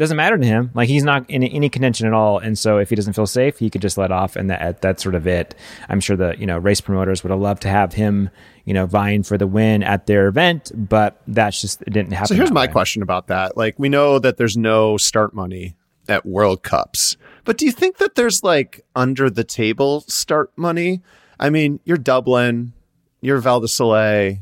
[0.00, 0.70] doesn't matter to him.
[0.74, 3.58] Like he's not in any contention at all, and so if he doesn't feel safe,
[3.58, 5.54] he could just let off, and that that's sort of it.
[5.88, 8.30] I'm sure the you know race promoters would have loved to have him
[8.64, 12.28] you know vying for the win at their event, but that's just it didn't happen.
[12.28, 12.72] So here's my way.
[12.72, 13.56] question about that.
[13.56, 15.76] Like we know that there's no start money
[16.08, 21.02] at World Cups, but do you think that there's like under the table start money?
[21.38, 22.72] I mean, you're Dublin,
[23.20, 24.38] you're Val di Sole,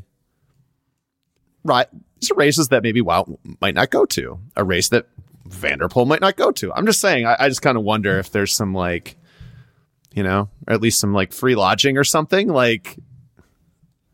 [1.63, 1.87] right?
[2.19, 4.39] These are races that maybe Wout might not go to.
[4.55, 5.07] A race that
[5.49, 6.71] Van der Poel might not go to.
[6.73, 7.25] I'm just saying.
[7.25, 9.17] I, I just kind of wonder if there's some like,
[10.13, 12.47] you know, or at least some like free lodging or something.
[12.47, 12.97] Like,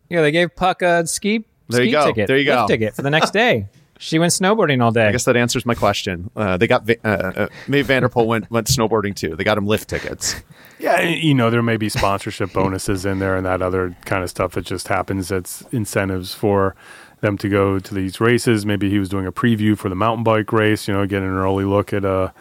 [0.09, 2.05] Yeah, they gave Puck a ski There you go.
[2.07, 2.67] ticket, There you go.
[2.67, 3.67] ticket for the next day.
[3.97, 5.07] She went snowboarding all day.
[5.07, 6.29] I guess that answers my question.
[6.35, 9.37] Uh, they got Va- uh, uh, maybe Van der Poel went went snowboarding too.
[9.37, 10.35] They got him lift tickets.
[10.79, 14.29] Yeah, you know, there may be sponsorship bonuses in there and that other kind of
[14.29, 15.29] stuff that just happens.
[15.29, 16.75] That's incentives for
[17.25, 18.65] them to go to these races.
[18.65, 21.35] Maybe he was doing a preview for the mountain bike race, you know, getting an
[21.35, 22.31] early look at uh,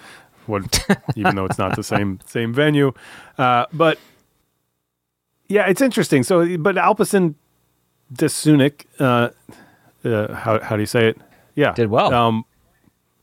[0.46, 2.92] what, even though it's not the same same venue.
[3.38, 3.98] Uh, but
[5.48, 6.22] yeah, it's interesting.
[6.22, 7.34] So, but Alpecin
[8.12, 9.30] Deceuninck, uh,
[10.04, 11.18] uh, how, how do you say it?
[11.54, 11.72] Yeah.
[11.72, 12.12] Did well.
[12.12, 12.44] Um,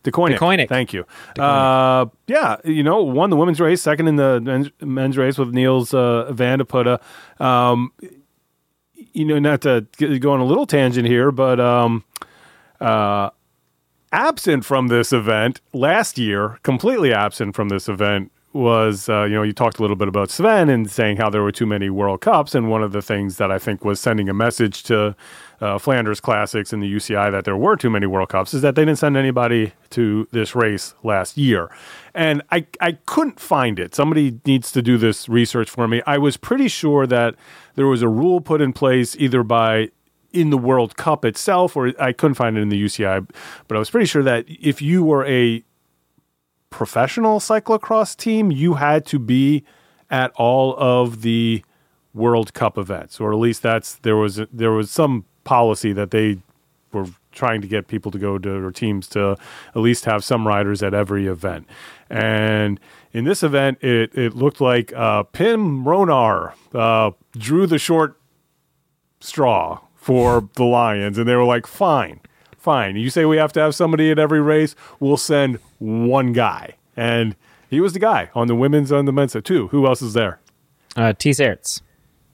[0.03, 0.37] Deceuninck.
[0.37, 0.69] Deceuninck.
[0.69, 1.05] Thank you.
[1.37, 5.53] Uh, yeah, you know, won the women's race, second in the men's, men's race with
[5.53, 6.99] Niels uh, Van de.
[7.39, 7.91] Um,
[9.13, 9.81] you know, not to
[10.19, 12.03] go on a little tangent here, but um,
[12.79, 13.29] uh,
[14.11, 19.43] absent from this event last year, completely absent from this event was, uh, you know,
[19.43, 22.21] you talked a little bit about Sven and saying how there were too many World
[22.21, 22.53] Cups.
[22.53, 25.15] And one of the things that I think was sending a message to
[25.61, 28.75] uh, Flanders Classics and the UCI that there were too many World Cups is that
[28.75, 31.69] they didn't send anybody to this race last year.
[32.15, 33.93] And I, I couldn't find it.
[33.93, 36.01] Somebody needs to do this research for me.
[36.07, 37.35] I was pretty sure that
[37.75, 39.89] there was a rule put in place either by
[40.33, 43.29] in the World Cup itself, or I couldn't find it in the UCI,
[43.67, 45.63] but I was pretty sure that if you were a
[46.69, 49.63] professional cyclocross team, you had to be
[50.09, 51.63] at all of the
[52.13, 56.39] World Cup events, or at least that's there was there was some policy that they
[56.91, 59.37] were trying to get people to go to or teams to
[59.75, 61.67] at least have some riders at every event.
[62.09, 62.79] And
[63.13, 68.19] in this event, it it looked like uh, Pim Ronhaar uh, drew the short
[69.19, 72.19] straw for the Lions, and they were like, "Fine,
[72.57, 72.95] fine.
[72.95, 74.75] You say we have to have somebody at every race.
[74.99, 77.35] We'll send one guy." And
[77.69, 79.69] he was the guy on the women's and the men's side too.
[79.69, 80.39] Who else is there?
[80.97, 81.29] Uh, T.
[81.29, 81.81] Sertz.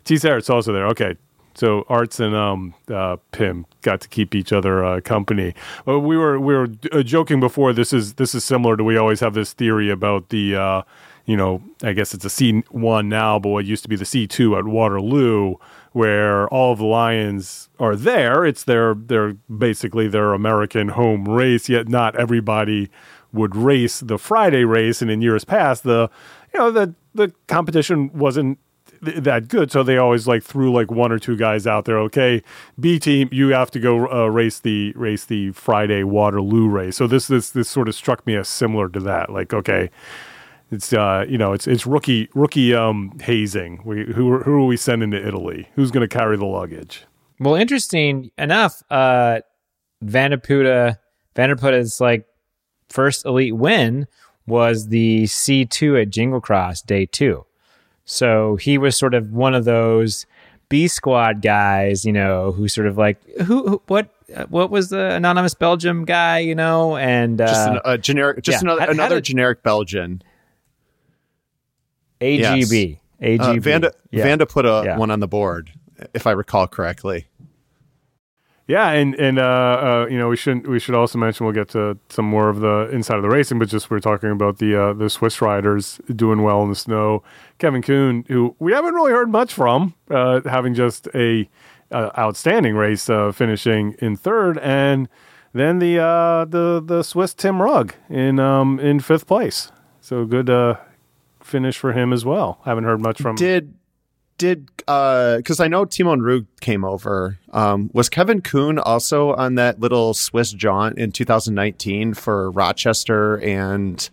[0.03, 0.15] T.
[0.15, 0.87] Sarrett's also there.
[0.87, 1.15] Okay.
[1.57, 5.55] So Aerts and um, uh, Pim got to keep each other uh, company.
[5.87, 7.73] Well, we were we were uh, joking before.
[7.73, 10.81] This is this is similar to we always have this theory about the uh,
[11.25, 14.05] you know I guess it's a C one now, but what used to be the
[14.05, 15.55] C two at Waterloo,
[15.93, 18.45] where all of the Lions are there.
[18.45, 21.67] It's their their basically their American home race.
[21.67, 22.91] Yet not everybody
[23.33, 26.11] would race the Friday race, and in years past, the
[26.53, 28.59] you know the the competition wasn't
[29.03, 29.71] th- that good.
[29.71, 31.99] So they always like threw like one or two guys out there.
[31.99, 32.43] Okay,
[32.79, 36.97] B team, you have to go uh, race the race the Friday Waterloo race.
[36.97, 39.31] So this this this sort of struck me as similar to that.
[39.31, 39.89] Like okay.
[40.69, 43.81] It's uh you know it's it's rookie rookie um hazing.
[43.85, 45.69] We who who are we sending to Italy?
[45.75, 47.05] Who's going to carry the luggage?
[47.39, 49.41] Well, interesting enough, uh,
[50.03, 50.97] Vandeputte,
[51.35, 52.25] Vandeputte's like
[52.89, 54.07] first elite win
[54.45, 57.45] was the C2 at Jingle Cross day two.
[58.09, 60.25] So he was sort of one of those
[60.69, 64.89] B squad guys, you know, who sort of like who, who what uh, what was
[64.89, 68.61] the anonymous Belgium guy, you know, and uh, Just an, a generic, just yeah.
[68.65, 70.21] another How- how another did- generic Belgian.
[72.21, 74.23] AGB, AGB, Uh, Vanda yeah.
[74.23, 74.97] Vanda put a Yeah.
[74.97, 75.71] one on the board.
[76.13, 77.25] if I recall correctly.
[78.67, 81.69] Yeah, and and uh, uh, you know we should we should also mention we'll get
[81.69, 84.75] to some more of the inside of the racing, but just we're talking about the
[84.75, 87.23] uh, the Swiss riders doing well in the snow.
[87.59, 91.49] Kevin Kuhn, who we haven't really heard much from, uh, having just a
[91.91, 95.07] uh, outstanding race, uh, finishing in third, and
[95.53, 95.95] then the
[96.49, 99.71] the the Swiss Tim Rüegg in um, in fifth place.
[100.01, 100.49] So good
[101.41, 102.59] finish for him as well.
[102.65, 103.37] Haven't heard much from.
[103.37, 103.73] Did
[104.37, 107.37] did uh because I know Timon Rüegg came over.
[107.51, 114.09] Um, was Kevin Kuhn also on that little Swiss jaunt in 2019 for Rochester and?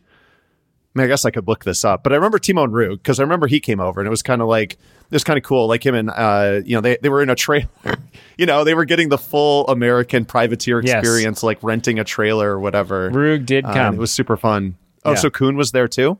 [0.96, 3.18] I, mean, I guess I could look this up, but I remember Timon Rüegg because
[3.18, 4.78] I remember he came over and it was kind of like it
[5.10, 5.66] was kind of cool.
[5.66, 7.66] Like him and uh, you know they they were in a trailer.
[8.38, 11.00] you know they were getting the full American privateer Yes.
[11.00, 13.10] experience, like renting a trailer or whatever.
[13.10, 13.94] Rug did Uh, come.
[13.96, 14.76] it was super fun.
[15.04, 15.16] Oh, Yeah.
[15.16, 16.16] so Kuhn was there too.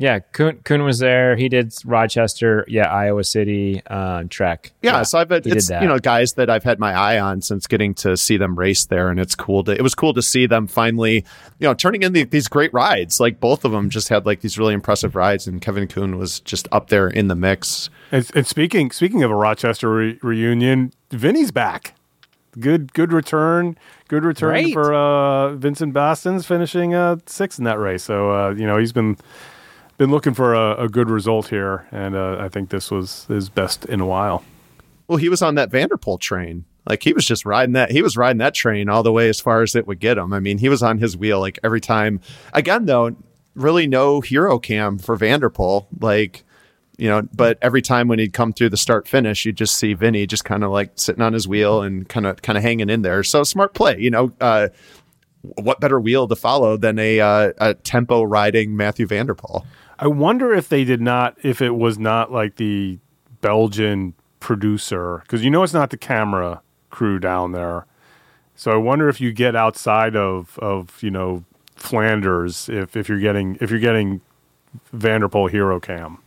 [0.00, 1.34] Yeah, Kuhn, Kuhn was there.
[1.34, 4.70] He did Rochester, yeah, Iowa City, uh, Trek.
[4.80, 7.66] Yeah, so I've had, it's you know guys that I've had my eye on since
[7.66, 10.46] getting to see them race there, and it's cool to it was cool to see
[10.46, 11.24] them finally
[11.58, 13.18] you know turning in the, these great rides.
[13.18, 16.38] Like both of them just had like these really impressive rides, and Kevin Kuhn was
[16.40, 17.90] just up there in the mix.
[18.12, 21.94] And, and speaking speaking of a Rochester re- reunion, Vinny's back.
[22.60, 23.76] Good good return.
[24.06, 24.72] Good return Right.
[24.72, 28.04] for uh, Vincent Baestaens finishing uh, sixth in that race.
[28.04, 29.16] So uh, you know he's been
[29.98, 33.50] been looking for a, a good result here, and uh, I think this was his
[33.50, 34.44] best in a while.
[35.08, 36.64] Well, he was on that Van der Poel train.
[36.88, 37.90] Like he was just riding that.
[37.90, 40.32] He was riding that train all the way as far as it would get him.
[40.32, 42.20] I mean, he was on his wheel like every time.
[42.54, 43.14] Again, though,
[43.54, 45.86] really no hero cam for Van der Poel.
[46.00, 46.44] Like,
[46.96, 49.92] you know, but every time when he'd come through the start finish, you'd just see
[49.92, 52.88] Vinny just kind of like sitting on his wheel and kind of kind of hanging
[52.88, 53.22] in there.
[53.22, 54.32] So smart play, you know.
[54.40, 54.68] Uh,
[55.42, 59.66] what better wheel to follow than a uh, a tempo riding Matthew Vanderpool?
[59.98, 62.98] I wonder if they did not, if it was not like the
[63.40, 67.86] Belgian producer, because you know it's not the camera crew down there.
[68.54, 71.44] So I wonder if you get outside of of you know
[71.76, 74.20] Flanders, if if you're getting if you're getting
[74.92, 76.18] Van der Poel Hero Cam.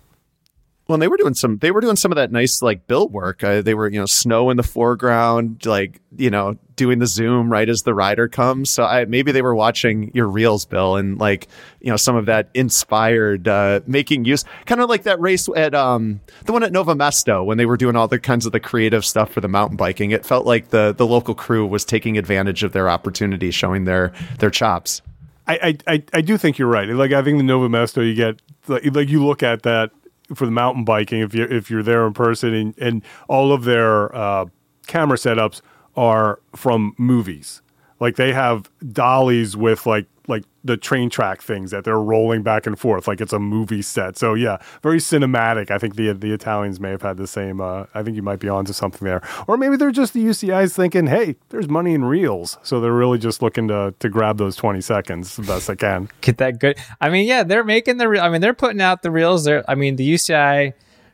[0.88, 1.57] Well, they were doing some.
[1.59, 3.43] They were doing some of that nice like build work.
[3.43, 7.51] Uh, they were, you know, snow in the foreground, like you know, doing the zoom
[7.51, 8.71] right as the rider comes.
[8.71, 11.47] So I maybe they were watching your reels, Bill, and like
[11.79, 15.75] you know some of that inspired uh, making use, kind of like that race at
[15.75, 18.59] um the one at Nové Město when they were doing all the kinds of the
[18.59, 20.09] creative stuff for the mountain biking.
[20.09, 24.11] It felt like the the local crew was taking advantage of their opportunity, showing their
[24.39, 25.03] their chops.
[25.47, 26.88] I, I, I, do think you're right.
[26.88, 29.91] Like I think the Nové Město, you get like, like you look at that
[30.34, 33.65] for the mountain biking if you if you're there in person and, and all of
[33.65, 34.45] their uh,
[34.88, 35.61] camera setups
[35.95, 37.61] are from movies.
[37.99, 42.65] Like they have dollies with like like the train track things that they're rolling back
[42.65, 44.17] and forth like it's a movie set.
[44.17, 45.69] So yeah, very cinematic.
[45.69, 47.61] I think the the Italians may have had the same.
[47.61, 50.75] Uh, I think you might be onto something there, or maybe they're just the UCI's
[50.75, 54.55] thinking, hey, there's money in reels, so they're really just looking to to grab those
[54.55, 56.09] twenty seconds the best they can.
[56.21, 56.77] get that good.
[56.99, 58.07] I mean, yeah, they're making the.
[58.09, 59.43] re- I mean, they're putting out the reels.
[59.43, 59.63] They're.
[59.69, 60.73] I mean, the UCI.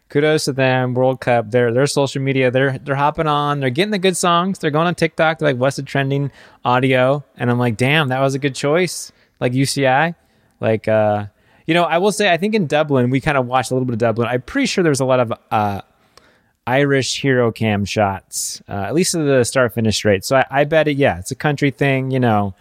[0.10, 0.94] Kudos to them.
[0.94, 1.52] World Cup.
[1.52, 2.50] Their their social media.
[2.52, 3.60] They're they're hopping on.
[3.60, 4.60] They're getting the good songs.
[4.60, 5.40] They're going on TikTok.
[5.40, 6.32] They're like, what's the trending
[6.64, 7.24] audio?
[7.36, 9.12] And I'm like, damn, that was a good choice.
[9.40, 10.16] Like UCI.
[10.60, 11.28] Like, uh,
[11.66, 13.86] you know, I will say, I think in Dublin, we kind of watched a little
[13.86, 14.28] bit of Dublin.
[14.28, 15.82] I'm pretty sure there was a lot of uh,
[16.66, 20.26] Irish hero cam shots, uh, at least at the start finish straight.
[20.26, 20.98] So I, I bet it.
[20.98, 22.12] Yeah, it's a country thing.
[22.12, 22.56] You know,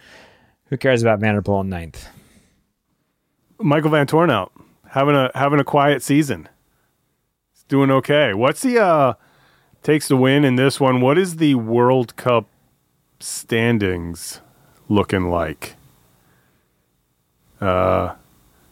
[0.67, 2.07] who cares about Van der Poel in ninth?
[3.59, 4.51] Michael Van Tornout
[4.89, 6.47] having a having a quiet season.
[7.67, 8.33] Doing okay.
[8.33, 9.13] What's the uh
[9.83, 11.01] takes the win in this one?
[11.01, 12.45] What is the World Cup
[13.19, 14.41] standings
[14.89, 15.75] looking like?
[17.59, 18.15] Uh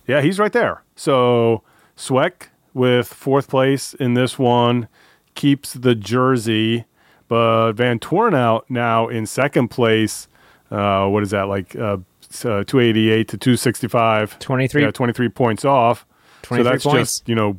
[0.07, 0.83] yeah, he's right there.
[0.95, 1.63] So
[1.97, 4.87] Sweeck with fourth place in this one
[5.33, 6.85] keeps the jersey,
[7.27, 10.27] but Vanthourenhout now in second place.
[10.71, 11.75] Uh, what is that like?
[11.75, 11.97] Uh,
[12.43, 14.39] uh, 288 to 265.
[14.39, 16.05] 23 Yeah, 23 points off.
[16.41, 16.99] 23 So that's points.
[17.19, 17.57] just, you know,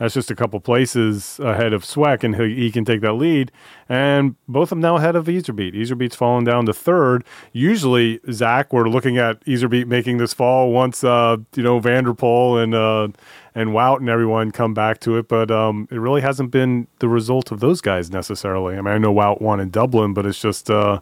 [0.00, 3.52] that's just a couple places ahead of Sweeck, and he, he can take that lead.
[3.86, 5.74] And both of them now ahead of Iserbyt.
[5.74, 7.22] Iserbyt's fallen down to third.
[7.52, 12.14] Usually, Zach, we're looking at Easerbeat making this fall once, uh, you know, Van der
[12.14, 13.08] Poel and uh,
[13.54, 15.28] and Wout and everyone come back to it.
[15.28, 18.76] But um, it really hasn't been the result of those guys necessarily.
[18.76, 21.00] I mean, I know Wout won in Dublin, but it's just uh,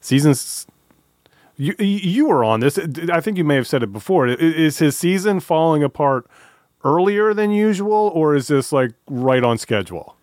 [0.00, 0.66] seasons
[1.60, 2.78] you you were on this.
[3.12, 4.26] I think you may have said it before.
[4.26, 6.26] Is his season falling apart
[6.84, 10.16] earlier than usual, or is this like right on schedule?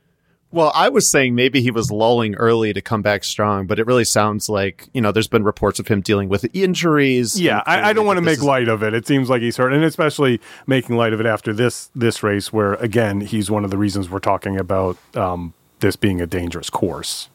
[0.49, 3.85] Well, I was saying maybe he was lulling early to come back strong, but it
[3.85, 7.39] really sounds like, you know, there's been reports of him dealing with injuries.
[7.39, 8.93] Yeah, I, I don't want to make is- light of it.
[8.93, 12.53] It seems like he's hurt, and especially making light of it after this this race,
[12.53, 16.69] where again he's one of the reasons we're talking about um, this being a dangerous
[16.69, 17.27] course.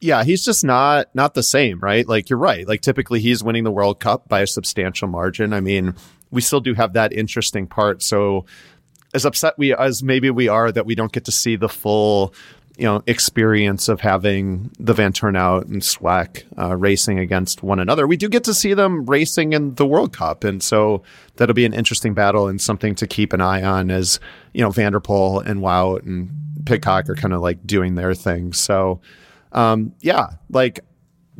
[0.00, 2.08] yeah, he's just not not the same, right?
[2.08, 2.66] Like you're right.
[2.66, 5.52] Like typically he's winning the World Cup by a substantial margin.
[5.52, 5.94] I mean,
[6.32, 8.02] we still do have that interesting part.
[8.02, 8.44] So
[9.14, 12.34] as upset we as maybe we are that we don't get to see the full
[12.76, 18.06] you know experience of having the Vanthourenhout and Sweeck uh, racing against one another.
[18.06, 21.02] We do get to see them racing in the World Cup, and so
[21.36, 24.18] that'll be an interesting battle and something to keep an eye on as
[24.54, 26.30] you know Van der Poel and Wout and
[26.64, 28.52] Pidcock are kind of like doing their thing.
[28.52, 29.00] So
[29.52, 30.80] um, yeah, like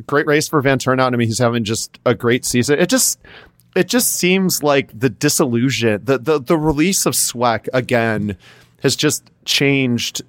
[0.05, 1.13] great race for Vanthourenhout.
[1.13, 2.79] I mean, he's having just a great season.
[2.79, 3.19] It just
[3.75, 8.37] it just seems like the disillusion, the the the release of Sweeck again
[8.81, 10.21] has just changed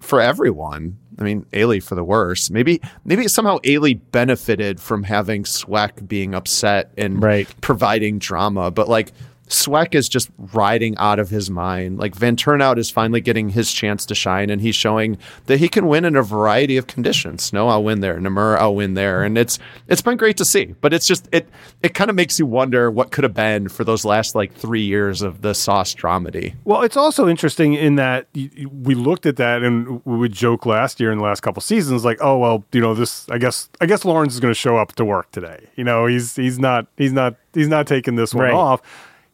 [0.00, 0.98] for everyone.
[1.18, 2.50] I mean, Eli for the worse.
[2.50, 7.48] Maybe maybe somehow Eli benefited from having Sweeck being upset and Right.
[7.60, 9.12] providing drama, but like
[9.48, 11.98] Sweeck is just riding out of his mind.
[11.98, 15.86] Like Vanthourenhout is finally getting his chance to shine, and he's showing that he can
[15.86, 17.44] win in a variety of conditions.
[17.44, 18.18] Snow, I'll win there.
[18.18, 20.74] Namur, I'll win there, and it's it's been great to see.
[20.80, 21.48] But it's just it
[21.82, 24.82] it kind of makes you wonder what could have been for those last like three
[24.84, 26.54] years of the Sauce dramedy.
[26.64, 30.32] Well, it's also interesting in that y- y- we looked at that and we would
[30.32, 33.28] joke last year in the last couple seasons, like, oh well, you know, this.
[33.30, 35.68] I guess I guess Lawrence is going to show up to work today.
[35.76, 38.52] You know, he's he's not he's not he's not taking this one Right.
[38.54, 38.82] off.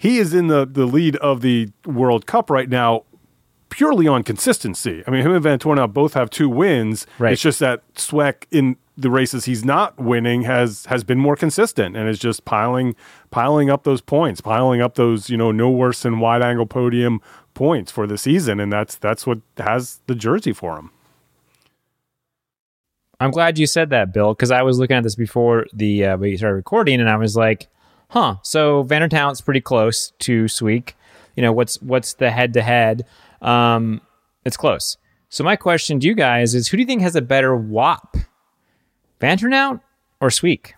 [0.02, 3.04] He is in the the lead of the World Cup right now.
[3.68, 5.04] Purely on consistency.
[5.06, 7.06] I mean, him and Vanthourenhout both have two wins.
[7.20, 7.32] Right.
[7.32, 11.96] It's just that Sweeck in the races he's not winning has has been more consistent
[11.96, 12.96] and is just piling
[13.30, 17.20] piling up those points, piling up those you know no worse than wide angle podium
[17.54, 20.90] points for the season, and that's that's what has the jersey for him.
[23.20, 26.16] I'm glad you said that, Bill, because I was looking at this before the uh,
[26.16, 27.68] we started recording, and I was like,
[28.12, 30.92] "Huh." So Vanthourenhout's pretty close to Sweeck.
[31.34, 33.06] You know, what's what's the head to head?
[33.40, 34.00] Um,
[34.44, 34.96] It's close.
[35.28, 38.16] So my question to you guys is, who do you think has a better WAP,
[39.20, 39.80] Vanthourenhout
[40.20, 40.72] or Sweeck?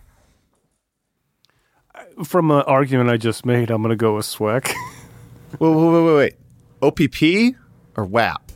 [2.23, 4.71] From an argument I just made, I'm going to go with Sweeck.
[5.59, 6.35] Wait, wait, wait, wait, wait.
[6.81, 7.55] OPP
[7.95, 8.51] or WAP?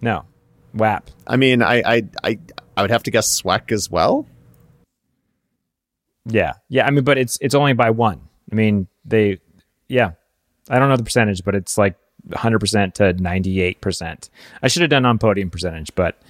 [0.00, 0.24] No,
[0.72, 1.10] WAP.
[1.26, 2.38] I mean, I, I, I,
[2.76, 4.26] I would have to guess Sweeck as well.
[6.30, 6.86] Yeah, yeah.
[6.86, 8.20] I mean, but it's it's only by one.
[8.50, 9.38] I mean, they,
[9.88, 10.12] yeah.
[10.68, 11.96] I don't know the percentage, but it's like
[12.28, 14.30] 100% to 98%.
[14.62, 16.20] I should have done on podium percentage, but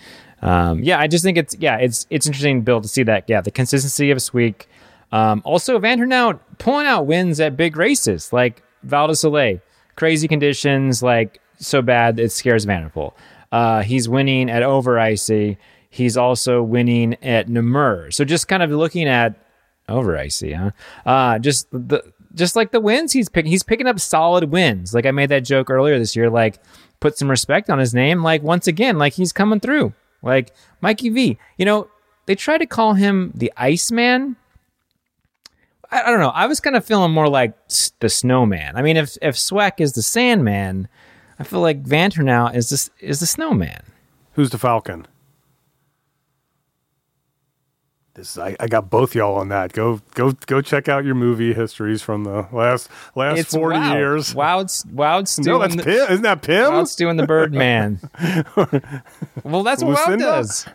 [0.43, 3.25] um, yeah, I just think it's yeah, it's it's interesting, Bill, to see that.
[3.29, 4.67] Yeah, the consistency of Sweeck.
[5.13, 9.61] Um, also, Vanthourenhout pulling out wins at big races like Val di Sole,
[9.97, 13.13] crazy conditions, like so bad it scares Van der Poel.
[13.53, 15.57] Uh, he's winning at Overijse.
[15.91, 18.11] He's also winning at Namur.
[18.13, 19.35] So just kind of looking at
[19.91, 20.71] Overijse, huh?
[21.09, 22.03] Uh just the
[22.35, 24.95] just like the wins he's picking he's picking up solid wins.
[24.95, 26.59] Like I made that joke earlier this year, like
[27.01, 28.23] put some respect on his name.
[28.23, 29.93] Like once again, like he's coming through.
[30.23, 31.39] Like Mikey V.
[31.57, 31.89] You know,
[32.27, 34.37] they try to call him the Iceman.
[35.91, 36.29] I, I don't know.
[36.31, 37.55] I was kind of feeling more like
[38.01, 38.77] the snowman.
[38.77, 40.89] I mean, if if Sweeck is the Sandman,
[41.39, 43.83] I feel like Vanter now is this is the snowman.
[44.35, 45.07] Who's the Falcon?
[48.21, 49.73] This I, I got both y'all on that.
[49.73, 53.95] Go go go check out your movie histories from the last last forty Wow.
[53.95, 54.35] years.
[54.35, 56.13] Wout's Wout's No, doing that's the- Pim.
[56.13, 56.75] Isn't that Pim?
[56.75, 57.99] Wout's doing the Birdman.
[59.43, 60.19] well, that's what Wout Lucinda?
[60.19, 60.67] does.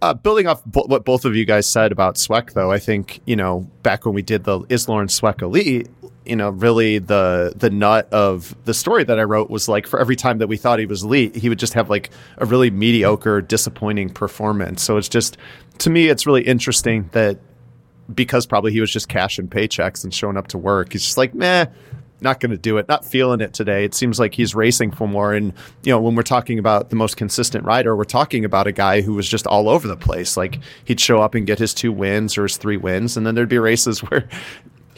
[0.00, 3.20] Uh, building off bo- what both of you guys said about Sweeck, though, I think
[3.26, 5.88] you know back when we did the Is Lauren Sweeck Elite,
[6.28, 9.98] you know, really the the nut of the story that I wrote was like for
[9.98, 12.70] every time that we thought he was elite, he would just have like a really
[12.70, 14.82] mediocre, disappointing performance.
[14.82, 15.36] So it's just
[15.78, 17.38] to me, it's really interesting that
[18.14, 21.34] because probably he was just cashing paychecks and showing up to work, he's just like,
[21.34, 21.66] meh,
[22.20, 23.84] not going to do it, not feeling it today.
[23.84, 25.34] It seems like he's racing for more.
[25.34, 25.52] And,
[25.82, 29.02] you know, when we're talking about the most consistent rider, we're talking about a guy
[29.02, 30.36] who was just all over the place.
[30.36, 33.16] Like he'd show up and get his two wins or his three wins.
[33.16, 34.28] And then there'd be races where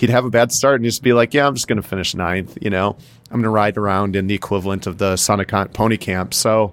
[0.00, 2.14] he'd have a bad start and just be like, yeah, I'm just going to finish
[2.14, 2.56] ninth.
[2.60, 2.96] You know,
[3.30, 6.32] I'm going to ride around in the equivalent of the Sonicont pony camp.
[6.32, 6.72] So,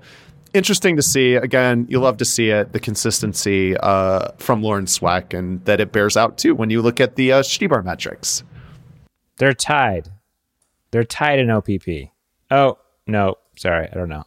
[0.53, 1.35] interesting to see.
[1.35, 5.91] Again, you love to see it, the consistency uh, from Lauren Sweeck, and that it
[5.91, 8.43] bears out too when you look at the uh, Stibar metrics.
[9.37, 10.09] They're tied.
[10.91, 12.11] They're tied in OPP.
[12.49, 14.23] Oh no, sorry, I don't know.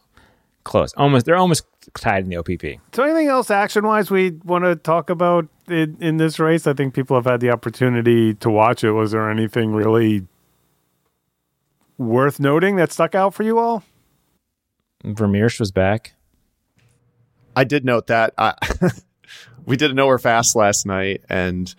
[0.63, 0.93] Close.
[0.93, 1.25] Almost.
[1.25, 2.79] They're almost tied in the OPP.
[2.93, 6.67] So, anything else action wise we want to talk about in, in this race?
[6.67, 8.91] I think people have had the opportunity to watch it.
[8.91, 10.27] Was there anything really
[11.97, 13.83] worth noting that stuck out for you all?
[15.03, 16.13] Vermeersch was back.
[17.55, 18.33] I did note that.
[18.37, 18.53] I,
[19.65, 21.73] we did a nowhere fast last night, and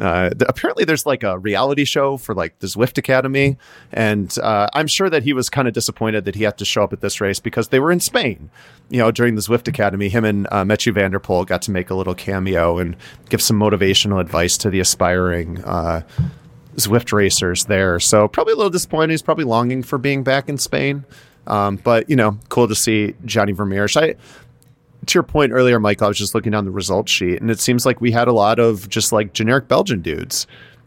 [0.00, 3.56] uh, th- apparently there's like a reality show for like the Zwift Academy,
[3.92, 6.84] and uh, I'm sure that he was kind of disappointed that he had to show
[6.84, 8.50] up at this race because they were in Spain.
[8.88, 11.70] You know, during the Zwift Academy, him and uh, Mathieu van der Poel got to
[11.70, 12.96] make a little cameo and
[13.28, 16.02] give some motivational advice to the aspiring uh,
[16.76, 17.98] Zwift racers there.
[17.98, 19.10] So probably a little disappointed.
[19.12, 21.04] He's probably longing for being back in Spain.
[21.46, 24.00] Um, but you know, cool to see Gianni Vermeersch.
[24.00, 24.16] I
[25.06, 27.60] to your point earlier, Mike, I was just looking down the results sheet, and it
[27.60, 30.46] seems like we had a lot of just like generic Belgian dudes,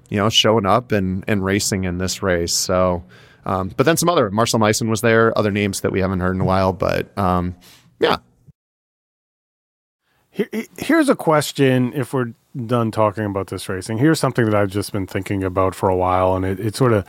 [0.10, 2.54] you know, showing up and and racing in this race.
[2.54, 3.04] So,
[3.46, 6.36] um, but then some other Marcel Meisen was there, other names that we haven't heard
[6.36, 7.56] in a while, but um,
[8.00, 8.18] yeah.
[10.32, 12.34] Here, here's a question: If we're
[12.66, 15.96] done talking about this racing, here's something that I've just been thinking about for a
[15.96, 17.06] while, and it, it sort of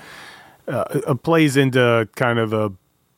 [0.69, 2.71] uh, plays into kind of the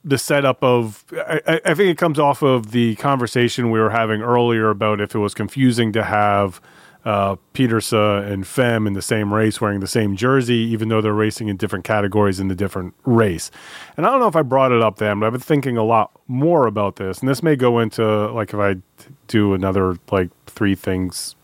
[0.05, 4.21] the setup of I, I, think it comes off of the conversation we were having
[4.21, 6.61] earlier about if it was confusing to have
[7.05, 11.13] uh, Pieterse and Fem in the same race wearing the same jersey, even though they're
[11.13, 13.51] racing in different categories in the different race.
[13.97, 15.85] And I don't know if I brought it up then, but I've been thinking a
[15.85, 17.21] lot more about this.
[17.21, 18.77] And this may go into like if I
[19.27, 21.35] do another like three things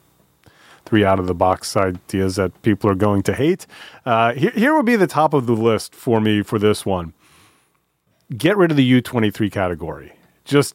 [0.84, 3.66] three out of the box ideas that people are going to hate.
[4.06, 7.12] Uh, here, here would be the top of the list for me for this one
[8.36, 10.12] get rid of the U23 category.
[10.44, 10.74] Just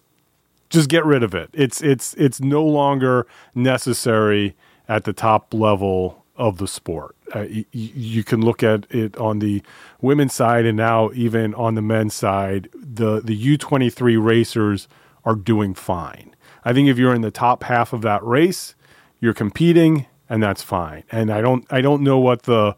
[0.69, 1.49] just get rid of it.
[1.53, 4.55] It's it's it's no longer necessary
[4.87, 7.15] at the top level of the sport.
[7.33, 9.61] Uh, y- you can look at it on the
[10.01, 14.87] women's side and now even on the men's side, the the U23 racers
[15.25, 16.35] are doing fine.
[16.65, 18.73] I think if you're in the top half of that race,
[19.19, 21.03] you're competing and that's fine.
[21.11, 22.75] And I don't I don't know what the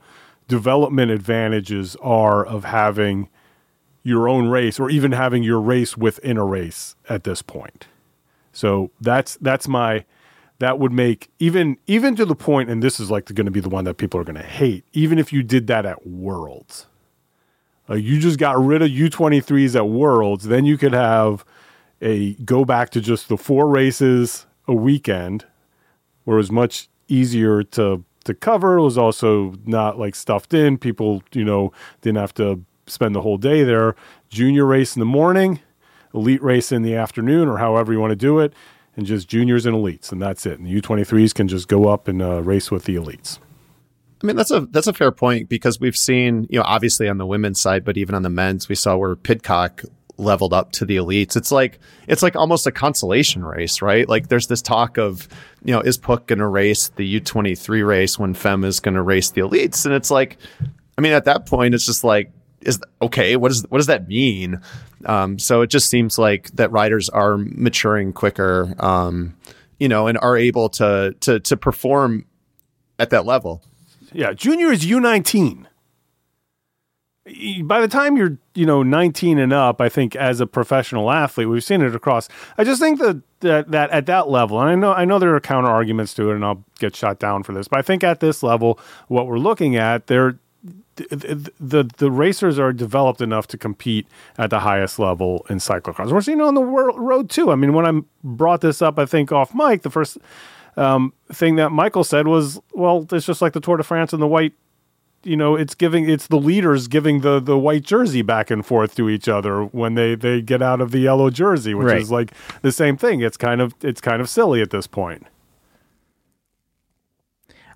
[0.47, 3.29] development advantages are of having
[4.05, 7.87] your own race or even having your race within a race at this point.
[8.53, 10.05] So that's that's my
[10.59, 13.59] that would make even even to the point and this is like going to be
[13.59, 16.85] the one that people are going to hate even if you did that at worlds.
[17.89, 21.43] Uh, you just got rid of u23s at worlds then you could have
[22.01, 25.45] a go back to just the four races a weekend
[26.25, 28.77] where it was much easier to to cover.
[28.77, 30.77] It was also not like stuffed in.
[30.77, 33.95] People you know didn't have to spend the whole day there.
[34.29, 35.59] Junior race in the morning,
[36.13, 38.53] elite race in the afternoon, or however you want to do it,
[38.95, 40.59] and just juniors and elites, and that's it.
[40.59, 43.39] And the U23s can just go up and uh, race with the elites.
[44.23, 47.17] I mean that's a that's a fair point because we've seen you know obviously on
[47.17, 49.83] the women's side, but even on the men's, we saw where Pidcock
[50.17, 51.35] leveled up to the elites.
[51.35, 54.07] It's like it's like almost a consolation race, right?
[54.07, 55.27] Like there's this talk of,
[55.63, 59.01] you know, is Puck going to race the U23 race when Fem is going to
[59.01, 59.85] race the elites?
[59.85, 60.37] And it's like,
[60.97, 62.31] I mean, at that point, it's just like
[62.65, 63.35] is okay.
[63.35, 64.59] What does what does that mean?
[65.05, 69.35] Um, so it just seems like that riders are maturing quicker, um,
[69.79, 72.25] you know, and are able to to to perform
[72.99, 73.63] at that level.
[74.11, 75.67] Yeah, junior is U nineteen.
[77.63, 81.49] By the time you're, you know, 19 and up, I think as a professional athlete,
[81.49, 82.29] we've seen it across.
[82.55, 85.35] I just think that that, that at that level, and I know I know there
[85.35, 88.03] are counter arguments to it, and I'll get shot down for this, but I think
[88.03, 90.37] at this level, what we're looking at, there
[90.95, 96.11] the, the, the racers are developed enough to compete at the highest level in cyclocross.
[96.11, 97.51] We're seeing it on the world road too.
[97.51, 100.17] I mean, when I brought this up, I think off mic, the first
[100.77, 104.21] um, thing that Michael said was, "Well, it's just like the Tour de France and
[104.21, 104.53] the white."
[105.23, 108.95] You know, it's giving it's the leaders giving the the white jersey back and forth
[108.95, 112.01] to each other when they they get out of the yellow jersey, which right.
[112.01, 112.31] is like
[112.61, 113.21] the same thing.
[113.21, 115.25] It's kind of it's kind of silly at this point.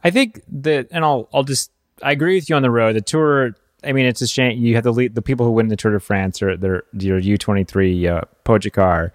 [0.04, 1.72] I think that, and I'll I'll just
[2.04, 2.96] I agree with you on the road.
[2.96, 3.56] The tour.
[3.84, 5.94] I mean, it's a shame you have the lead, the people who win the Tour
[5.94, 9.12] de France or their your U twenty three uh, Pogacar.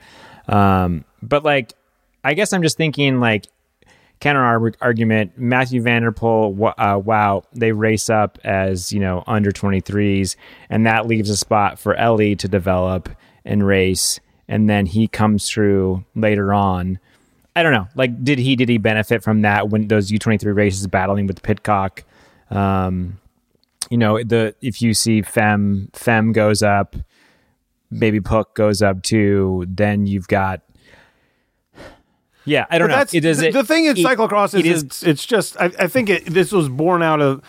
[0.49, 1.75] Um, but like,
[2.23, 3.47] I guess I'm just thinking like
[4.21, 5.39] counter argument.
[5.39, 10.37] Mathieu van der Poel, uh, wow, they race up as you know under 23s,
[10.71, 13.11] and that leaves a spot for Ellie to develop
[13.45, 16.99] and race, and then he comes through later on.
[17.57, 17.87] I don't know.
[17.95, 21.27] Like, did he did he benefit from that when those U twenty three races battling
[21.27, 22.05] with Pidcock?
[22.51, 23.19] Um,
[23.91, 26.97] you know, the if you see Fem Fem goes up,
[27.91, 30.63] maybe Puck goes up too, then you've got
[32.45, 32.99] yeah, I don't but know.
[32.99, 35.87] That's, it is the, it, the thing in cyclocross is, it's, it's just I, I
[35.87, 37.43] think it, this was born out of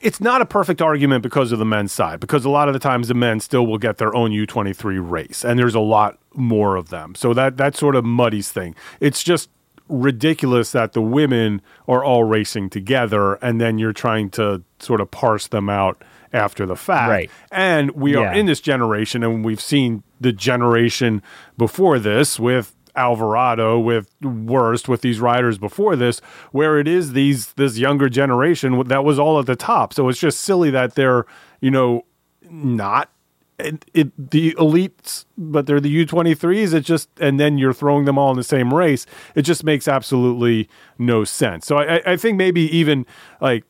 [0.00, 2.80] it's not a perfect argument because of the men's side because a lot of the
[2.80, 6.76] times the men still will get their own U23 race and there's a lot more
[6.76, 7.14] of them.
[7.14, 8.74] So that that sort of muddies thing.
[9.00, 9.48] It's just
[9.88, 15.10] ridiculous that the women are all racing together and then you're trying to sort of
[15.10, 17.10] parse them out after the fact.
[17.10, 17.30] Right.
[17.52, 21.22] And we are in this generation, and we've seen the generation
[21.56, 26.20] before this with Alvarado, with Worst, with these riders before this,
[26.50, 29.92] where it is these this younger generation that was all at the top.
[29.92, 31.24] So it's just silly that they're
[31.60, 32.04] you know
[32.50, 33.10] not
[33.58, 36.74] it, it, the elites, but they're the U23s.
[36.74, 39.06] It just, and then you're throwing them all in the same race.
[39.34, 41.66] It just makes absolutely no sense.
[41.66, 43.06] So I, I- I think maybe even
[43.40, 43.64] like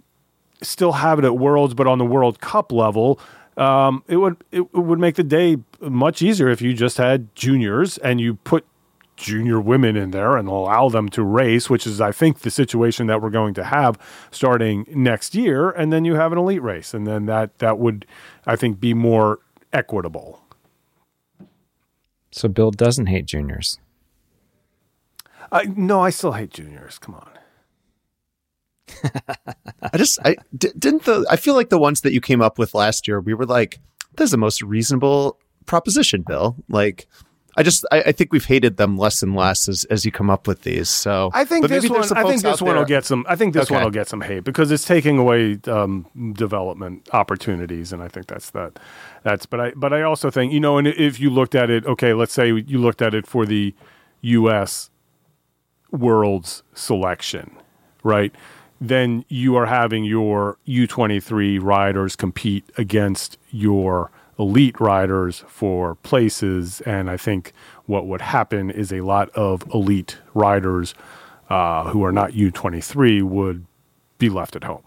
[0.62, 3.20] still have it at Worlds, but on the World Cup level,
[3.56, 7.98] um, it would it would make the day much easier if you just had juniors
[7.98, 8.64] and you put
[9.16, 13.06] junior women in there and allow them to race, which is I think the situation
[13.06, 13.96] that we're going to have
[14.32, 18.06] starting next year, and then you have an elite race, and then that that would
[18.46, 19.38] I think be more
[19.74, 20.40] equitable.
[22.30, 23.78] So Bill doesn't hate juniors.
[25.52, 26.98] I, no, I still hate juniors.
[26.98, 27.30] Come on.
[29.82, 32.58] I just I d- didn't the I feel like the ones that you came up
[32.58, 33.80] with last year, we were like,
[34.16, 36.56] this is the most reasonable proposition, Bill.
[36.68, 37.06] Like
[37.56, 40.28] I just I, I think we've hated them less and less as, as you come
[40.28, 40.88] up with these.
[40.88, 42.00] So I think but this one.
[42.00, 43.24] I think this out one will get some.
[43.28, 47.92] I think this one will get some hate because it's taking away um, development opportunities,
[47.92, 48.78] and I think that's that.
[49.24, 49.46] That's.
[49.46, 49.72] But I.
[49.74, 52.46] But I also think you know, and if you looked at it, okay, let's say
[52.52, 53.74] you looked at it for the
[54.20, 54.90] U.S.
[55.90, 57.50] World's selection,
[58.04, 58.32] right?
[58.80, 66.80] Then you are having your U23 riders compete against your elite riders for places.
[66.82, 67.52] And I think
[67.86, 70.94] what would happen is a lot of elite riders
[71.48, 73.64] uh, who are not U23 would
[74.18, 74.82] be left at home.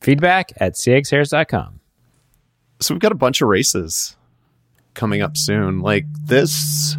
[0.00, 1.79] Feedback at cxhairs.com.
[2.80, 4.16] so we've got a bunch of races
[4.94, 5.80] coming up soon.
[5.80, 6.96] Like this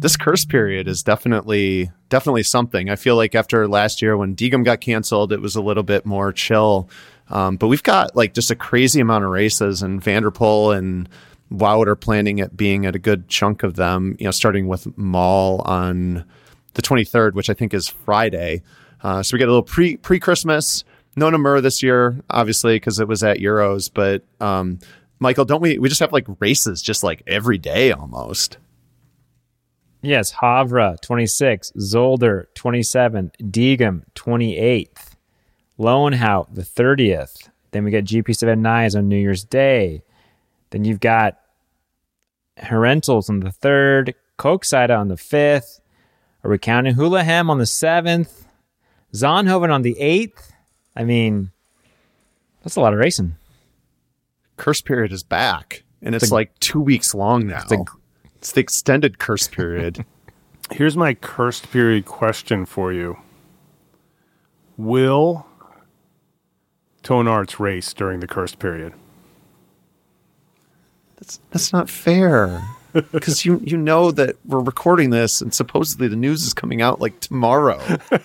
[0.00, 2.90] this curse period is definitely definitely something.
[2.90, 6.04] I feel like after last year when Diegem got canceled, it was a little bit
[6.04, 6.88] more chill.
[7.28, 10.76] Um, but we've got like just a crazy amount of races, and Van der Poel
[10.76, 11.08] and
[11.52, 14.16] Wout are planning at being at a good chunk of them.
[14.18, 16.24] You know, starting with Mol on
[16.74, 18.62] the 23rd, which I think is Friday.
[19.02, 20.84] Uh, so we get a little pre pre Christmas.
[21.16, 23.90] No Namur this year, obviously, because it was at Euros.
[23.92, 24.78] But um,
[25.18, 25.78] Michael, don't we?
[25.78, 28.58] We just have like races just like every day almost.
[30.02, 35.10] Yes, Gavere 26, Zolder 27, Diegem 28th,
[35.78, 37.50] Loenhout the 30th.
[37.72, 40.02] Then we get GP Sven Nys on New Year's Day.
[40.70, 41.38] Then you've got
[42.58, 45.80] Herentals on the 3rd, Koksijde on the 5th.
[46.44, 48.44] Are we counting Hulahem on the 7th?
[49.12, 50.49] Zonhoven on the 8th?
[51.00, 51.50] I mean,
[52.62, 53.36] that's a lot of racing.
[54.58, 57.62] Curse period is back, and it's a- like two weeks long now.
[57.70, 57.84] a-
[58.36, 60.04] It's the extended curse period.
[60.70, 63.16] Here's my cursed period question for you
[64.76, 65.46] Will
[67.02, 68.92] Toon Aerts race during the cursed period?
[71.16, 72.62] that's that's not fair.
[73.12, 77.00] Because you you know that we're recording this, and supposedly the news is coming out
[77.00, 77.80] like tomorrow.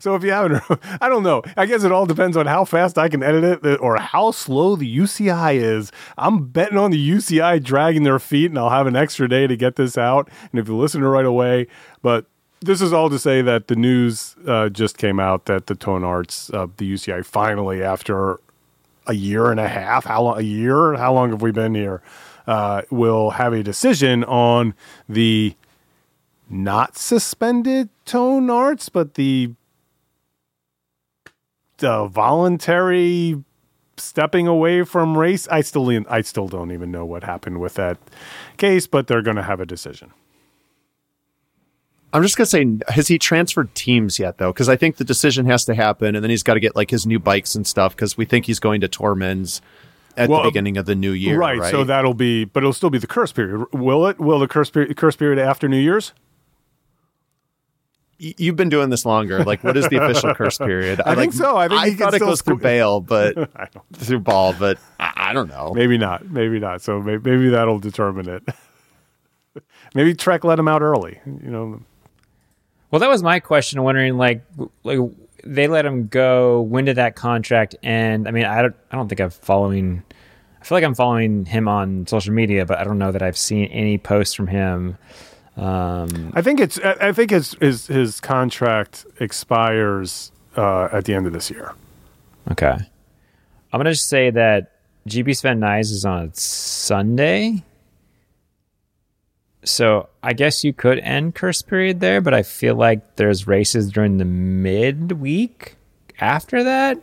[0.00, 0.62] So if you haven't,
[1.00, 1.42] I don't know.
[1.56, 4.76] I guess it all depends on how fast I can edit it or how slow
[4.76, 5.90] the UCI is.
[6.16, 9.56] I'm betting on the UCI dragging their feet, and I'll have an extra day to
[9.56, 10.28] get this out.
[10.50, 11.66] And if you listen to right away,
[12.02, 12.26] but
[12.60, 16.02] this is all to say that the news uh, just came out that the Toon
[16.02, 18.40] Aerts, uh, the UCI, finally after
[19.06, 20.38] a year and a half, how long?
[20.38, 20.94] A year?
[20.94, 22.02] How long have we been here?
[22.46, 24.72] Uh, will have a decision on
[25.08, 25.54] the
[26.48, 29.52] not suspended Toon Aerts, but the
[31.78, 33.42] voluntary
[33.96, 35.48] stepping away from race.
[35.48, 37.98] I still I still don't even know what happened with that
[38.56, 40.12] case, but they're going to have a decision.
[42.12, 44.52] I'm just gonna say, has he transferred teams yet though?
[44.52, 46.90] Because I think the decision has to happen, and then he's got to get like
[46.90, 47.94] his new bikes and stuff.
[47.94, 49.60] Because we think he's going to Tormans
[50.16, 51.70] at Well, the beginning of the new year, right, right?
[51.70, 53.66] So that'll be, but it'll still be the curse period.
[53.72, 54.18] Will it?
[54.18, 56.12] Will the curse period, curse period after New Year's?
[58.18, 59.44] You've been doing this longer.
[59.44, 61.02] Like, what is the official curse period?
[61.04, 61.56] I think like, so.
[61.58, 63.34] I think he can thought it still goes through Baal, but
[63.92, 65.72] through Baal, but I, I don't know.
[65.74, 66.24] Maybe not.
[66.30, 66.80] Maybe not.
[66.80, 68.42] So maybe, maybe that'll determine it.
[69.94, 71.20] maybe Trek let him out early.
[71.26, 71.82] You know,
[72.90, 73.82] Well, that was my question.
[73.82, 74.42] Wondering, like,
[74.82, 74.98] like
[75.44, 76.62] they let him go.
[76.62, 78.26] When did that contract end?
[78.26, 78.76] I mean, I don't.
[78.90, 80.02] I don't think I'm following.
[80.66, 83.36] I feel like I'm following him on social media, but I don't know that I've
[83.36, 84.98] seen any posts from him.
[85.56, 86.80] Um, I think it's.
[86.80, 91.72] I I think his his, his contract expires uh, at the end of this year.
[92.50, 94.72] okay, I'm gonna just say that
[95.08, 97.62] GB Sven Nys is on Sunday.
[99.62, 103.92] So I guess you could end curse period there, but I feel like there's races
[103.92, 105.76] during the midweek
[106.18, 106.98] after that.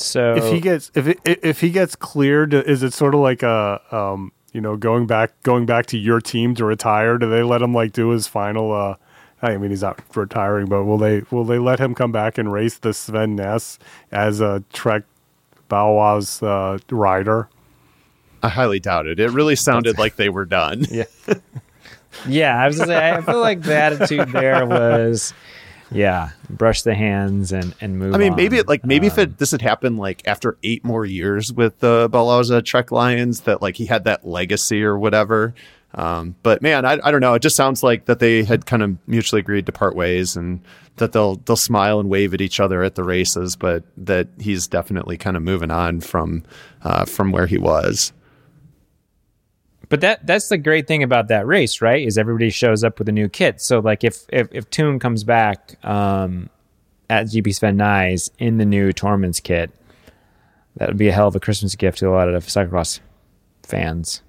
[0.00, 3.42] So if he gets if it, if he gets cleared, is it sort of like
[3.42, 7.18] a um, you know going back going back to your team to retire?
[7.18, 8.72] Do they let him like do his final?
[8.72, 8.96] Uh,
[9.42, 12.52] I mean, he's not retiring, but will they will they let him come back and
[12.52, 13.78] race the Sven Nys
[14.12, 15.04] as a Trek
[15.68, 17.48] Baloise uh, rider?
[18.42, 19.20] I highly doubt it.
[19.20, 20.86] It really sounded like they were done.
[20.90, 21.04] yeah,
[22.26, 22.62] yeah.
[22.62, 25.34] I was gonna say, I feel like the attitude there was,
[25.90, 28.14] yeah, brush the hands and and move.
[28.14, 28.36] I mean, on.
[28.36, 31.52] maybe it, like maybe if Um, it, this had happened like after eight more years
[31.52, 35.54] with the Baloise Trek Lions, that like he had that legacy or whatever.
[35.92, 37.34] Um, but man, I, I don't know.
[37.34, 40.60] It just sounds like that they had kind of mutually agreed to part ways, and
[40.96, 44.68] that they'll they'll smile and wave at each other at the races, but that he's
[44.68, 46.44] definitely kind of moving on from
[46.84, 48.12] uh, from where he was.
[49.90, 52.06] But that that's the great thing about that race, right?
[52.06, 53.60] Is everybody shows up with a new kit.
[53.60, 56.48] So like if if if Toon comes back um,
[57.10, 59.72] at GP Sven Nys in the new Tormans kit,
[60.76, 63.00] that would be a hell of a Christmas gift to a lot of cyclocross
[63.64, 64.22] fans.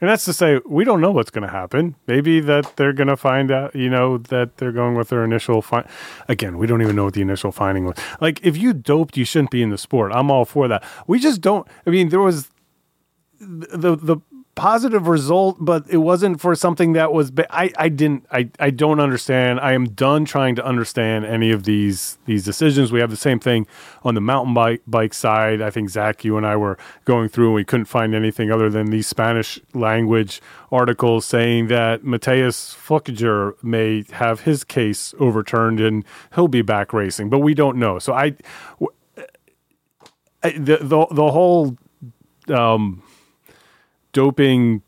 [0.00, 1.94] And that's to say, we don't know what's going to happen.
[2.08, 5.62] Maybe that they're going to find out, you know, that they're going with their initial
[5.62, 5.86] find.
[6.26, 7.96] Again, we don't even know what the initial finding was.
[8.20, 10.10] Like, if you doped, you shouldn't be in the sport.
[10.12, 10.82] I'm all for that.
[11.06, 11.68] We just don't.
[11.86, 12.50] I mean, there was
[13.42, 14.18] the the
[14.54, 17.30] positive result, but it wasn't for something that was.
[17.30, 18.26] Ba- I I didn't.
[18.30, 19.60] I I don't understand.
[19.60, 22.92] I am done trying to understand any of these these decisions.
[22.92, 23.66] We have the same thing
[24.04, 25.60] on the mountain bike bike side.
[25.60, 28.70] I think Zach, you and I were going through, and we couldn't find anything other
[28.70, 30.40] than these Spanish language
[30.70, 37.28] articles saying that Mathias Flückiger may have his case overturned and he'll be back racing,
[37.28, 37.98] but we don't know.
[37.98, 38.36] So I,
[40.42, 41.76] the, the the whole
[42.48, 43.02] um,
[44.12, 44.82] doping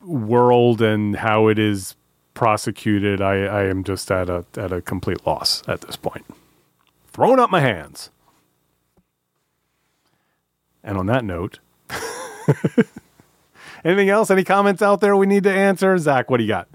[0.00, 1.96] world and how it is
[2.34, 6.26] prosecuted, I, I am just at a at a complete loss at this point.
[7.08, 8.10] Throwing up my hands.
[10.84, 11.58] And on that note,
[13.84, 14.30] anything else?
[14.30, 15.98] Any comments out there we need to answer?
[15.98, 16.68] Zach, what do you got?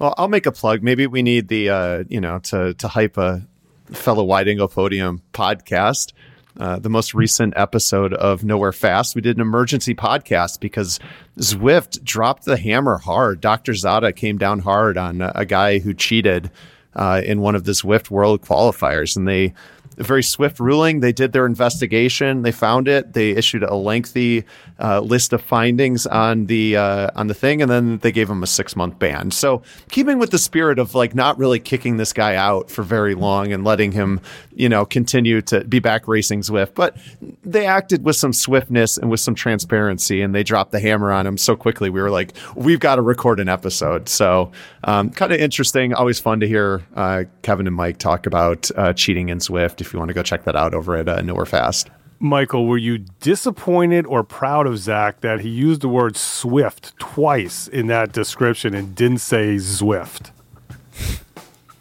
[0.00, 0.82] Well, I'll make a plug.
[0.82, 3.46] Maybe we need the uh, you know to to hype a
[3.92, 6.12] fellow Wide Angle Podium podcast.
[6.58, 10.98] Uh, the most recent episode of Nowhere Fast, we did an emergency podcast because
[11.38, 13.40] Zwift dropped the hammer hard.
[13.40, 13.74] Dr.
[13.74, 16.50] Zada came down hard on a, a guy who cheated
[16.94, 19.54] uh, in one of the Zwift World qualifiers, and they
[20.00, 21.00] a very swift ruling.
[21.00, 22.42] They did their investigation.
[22.42, 23.12] They found it.
[23.12, 24.44] They issued a lengthy
[24.80, 28.42] uh, list of findings on the uh, on the thing, and then they gave him
[28.42, 29.30] a six month ban.
[29.30, 33.14] So, keeping with the spirit of like not really kicking this guy out for very
[33.14, 34.20] long and letting him,
[34.54, 36.96] you know, continue to be back racing Zwift, but
[37.44, 41.26] they acted with some swiftness and with some transparency, and they dropped the hammer on
[41.26, 41.90] him so quickly.
[41.90, 44.08] We were like, we've got to record an episode.
[44.08, 44.50] So,
[44.84, 45.92] um, kind of interesting.
[45.92, 49.82] Always fun to hear uh, Kevin and Mike talk about uh, cheating in Zwift.
[49.82, 51.90] If you want to go check that out over at uh, Nowhere Fast.
[52.22, 57.66] Michael, were you disappointed or proud of Zach that he used the word Swift twice
[57.66, 60.30] in that description and didn't say Zwift?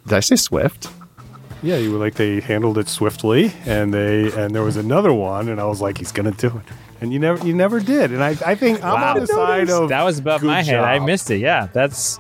[0.08, 0.90] Did I say Swift?
[1.62, 5.50] Yeah, you were like they handled it swiftly, and they and there was another one,
[5.50, 8.24] and I was like, he's gonna do it, and you never you never did, and
[8.24, 10.80] I I think I'm on the side of that was above good my head.
[10.80, 11.40] I missed it.
[11.40, 12.18] Yeah, that's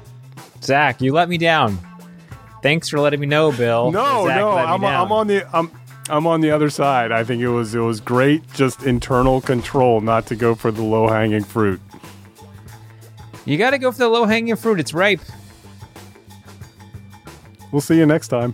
[0.62, 1.02] Zach.
[1.02, 1.80] You let me down.
[2.62, 3.91] Thanks for letting me know, Bill.
[3.91, 4.84] No, Zach no, I'm.
[4.84, 5.72] I'm on the I'm
[6.10, 7.12] I'm on the other side.
[7.12, 10.82] I think it was it was great, just internal control, not to go for the
[10.82, 11.80] low hanging fruit.
[13.45, 14.80] You got to go for the low hanging fruit.
[14.80, 15.22] It's ripe.
[17.72, 18.53] We'll see you next time.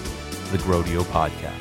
[0.51, 1.60] the Grodeo Podcast.